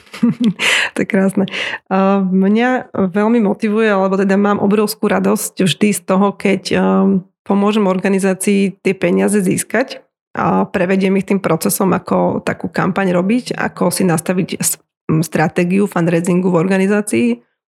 to 0.94 0.98
je 1.03 1.09
krásne. 1.11 1.51
Mňa 2.31 2.94
veľmi 2.94 3.42
motivuje, 3.42 3.90
alebo 3.90 4.14
teda 4.14 4.38
mám 4.38 4.62
obrovskú 4.62 5.11
radosť 5.11 5.66
vždy 5.66 5.88
z 5.98 6.01
toho, 6.07 6.31
keď 6.31 6.62
um, 6.79 7.27
pomôžem 7.42 7.90
organizácii 7.90 8.79
tie 8.79 8.94
peniaze 8.94 9.42
získať 9.42 10.07
a 10.36 10.68
prevediem 10.68 11.16
ich 11.16 11.28
tým 11.28 11.40
procesom, 11.40 11.94
ako 11.96 12.44
takú 12.44 12.68
kampaň 12.68 13.16
robiť, 13.16 13.56
ako 13.56 13.88
si 13.88 14.04
nastaviť 14.04 14.48
stratégiu 15.24 15.88
fundraisingu 15.88 16.52
v 16.52 16.60
organizácii, 16.60 17.28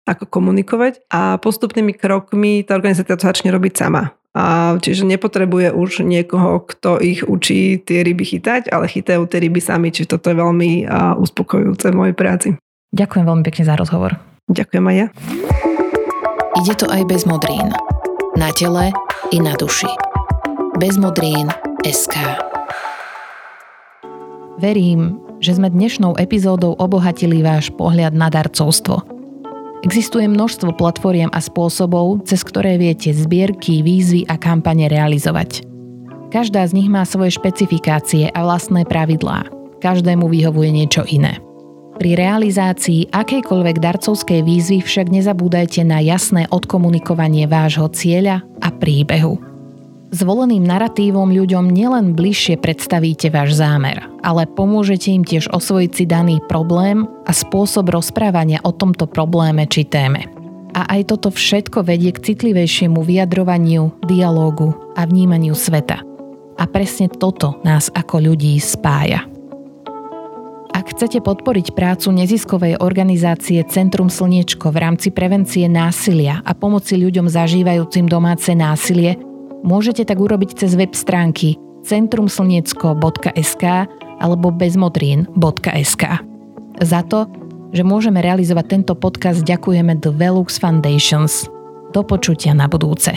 ako 0.04 0.28
komunikovať 0.28 1.08
a 1.10 1.40
postupnými 1.40 1.96
krokmi 1.96 2.62
tá 2.62 2.76
organizácia 2.76 3.16
to 3.16 3.24
začne 3.24 3.50
robiť 3.50 3.72
sama. 3.74 4.12
A 4.34 4.74
čiže 4.82 5.06
nepotrebuje 5.06 5.70
už 5.70 6.02
niekoho, 6.02 6.62
kto 6.66 6.98
ich 6.98 7.22
učí 7.22 7.78
tie 7.78 8.02
ryby 8.02 8.26
chytať, 8.26 8.66
ale 8.74 8.90
chytajú 8.90 9.30
tie 9.30 9.38
ryby 9.38 9.62
sami, 9.62 9.94
čiže 9.94 10.18
toto 10.18 10.30
je 10.30 10.36
veľmi 10.42 10.90
uspokojujúce 11.22 11.94
v 11.94 11.98
mojej 11.98 12.16
práci. 12.18 12.48
Ďakujem 12.90 13.24
veľmi 13.30 13.44
pekne 13.46 13.64
za 13.66 13.74
rozhovor. 13.78 14.18
Ďakujem 14.50 14.84
aj 14.90 14.96
ja. 14.98 15.06
Ide 16.60 16.74
to 16.78 16.86
aj 16.90 17.02
bez 17.06 17.26
modrín. 17.26 17.70
Na 18.34 18.50
tele 18.50 18.90
i 19.30 19.38
na 19.38 19.54
duši. 19.54 19.90
Bez 20.82 20.98
modrín 20.98 21.46
SK. 21.84 22.16
Verím, 24.56 25.20
že 25.44 25.52
sme 25.52 25.68
dnešnou 25.68 26.16
epizódou 26.16 26.72
obohatili 26.80 27.44
váš 27.44 27.68
pohľad 27.76 28.16
na 28.16 28.32
darcovstvo– 28.32 29.04
Existuje 29.84 30.24
množstvo 30.24 30.80
platformiem 30.80 31.28
a 31.36 31.44
spôsobov, 31.44 32.24
cez 32.24 32.40
ktoré 32.40 32.80
viete 32.80 33.12
zbierky, 33.12 33.84
výzvy 33.84 34.24
a 34.32 34.40
kampane 34.40 34.88
realizovať. 34.88 35.60
Každá 36.32 36.64
z 36.64 36.72
nich 36.72 36.88
má 36.88 37.04
svoje 37.04 37.36
špecifikácie 37.36 38.32
a 38.32 38.48
vlastné 38.48 38.88
pravidlá. 38.88 39.44
Každému 39.84 40.24
vyhovuje 40.32 40.72
niečo 40.72 41.04
iné. 41.04 41.36
Pri 42.00 42.16
realizácii 42.16 43.12
akejkoľvek 43.12 43.76
darcovskej 43.76 44.40
výzvy 44.40 44.80
však 44.80 45.12
nezabúdajte 45.12 45.84
na 45.84 46.00
jasné 46.00 46.48
odkomunikovanie 46.48 47.44
vášho 47.44 47.92
cieľa 47.92 48.40
a 48.64 48.72
príbehu. 48.72 49.53
Zvoleným 50.14 50.62
naratívom 50.62 51.26
ľuďom 51.26 51.74
nielen 51.74 52.14
bližšie 52.14 52.62
predstavíte 52.62 53.34
váš 53.34 53.58
zámer, 53.58 54.06
ale 54.22 54.46
pomôžete 54.46 55.10
im 55.10 55.26
tiež 55.26 55.50
osvojiť 55.50 55.90
si 55.90 56.04
daný 56.06 56.38
problém 56.46 57.10
a 57.26 57.34
spôsob 57.34 57.90
rozprávania 57.90 58.62
o 58.62 58.70
tomto 58.70 59.10
probléme 59.10 59.66
či 59.66 59.82
téme. 59.82 60.30
A 60.70 60.86
aj 60.86 61.10
toto 61.10 61.34
všetko 61.34 61.82
vedie 61.82 62.14
k 62.14 62.30
citlivejšiemu 62.30 63.02
vyjadrovaniu, 63.02 63.90
dialógu 64.06 64.94
a 64.94 65.02
vnímaniu 65.02 65.58
sveta. 65.58 66.06
A 66.54 66.64
presne 66.70 67.10
toto 67.10 67.58
nás 67.66 67.90
ako 67.90 68.22
ľudí 68.22 68.54
spája. 68.62 69.26
Ak 70.70 70.94
chcete 70.94 71.26
podporiť 71.26 71.74
prácu 71.74 72.14
neziskovej 72.14 72.78
organizácie 72.78 73.66
Centrum 73.66 74.06
Slniečko 74.06 74.70
v 74.70 74.78
rámci 74.78 75.10
prevencie 75.10 75.66
násilia 75.66 76.38
a 76.46 76.54
pomoci 76.54 77.02
ľuďom 77.02 77.26
zažívajúcim 77.26 78.06
domáce 78.06 78.54
násilie, 78.54 79.33
Môžete 79.64 80.04
tak 80.04 80.20
urobiť 80.20 80.60
cez 80.60 80.76
web 80.76 80.92
stránky 80.92 81.56
centrumslniecko.sk 81.84 83.64
alebo 84.20 84.52
bezmodrín.sk. 84.52 86.04
Za 86.84 87.00
to, 87.08 87.28
že 87.72 87.82
môžeme 87.82 88.20
realizovať 88.20 88.66
tento 88.68 88.94
podcast, 88.94 89.40
ďakujeme 89.42 89.98
The 90.04 90.12
Velux 90.12 90.52
Foundations. 90.60 91.48
Do 91.96 92.04
počutia 92.04 92.52
na 92.52 92.68
budúce. 92.68 93.16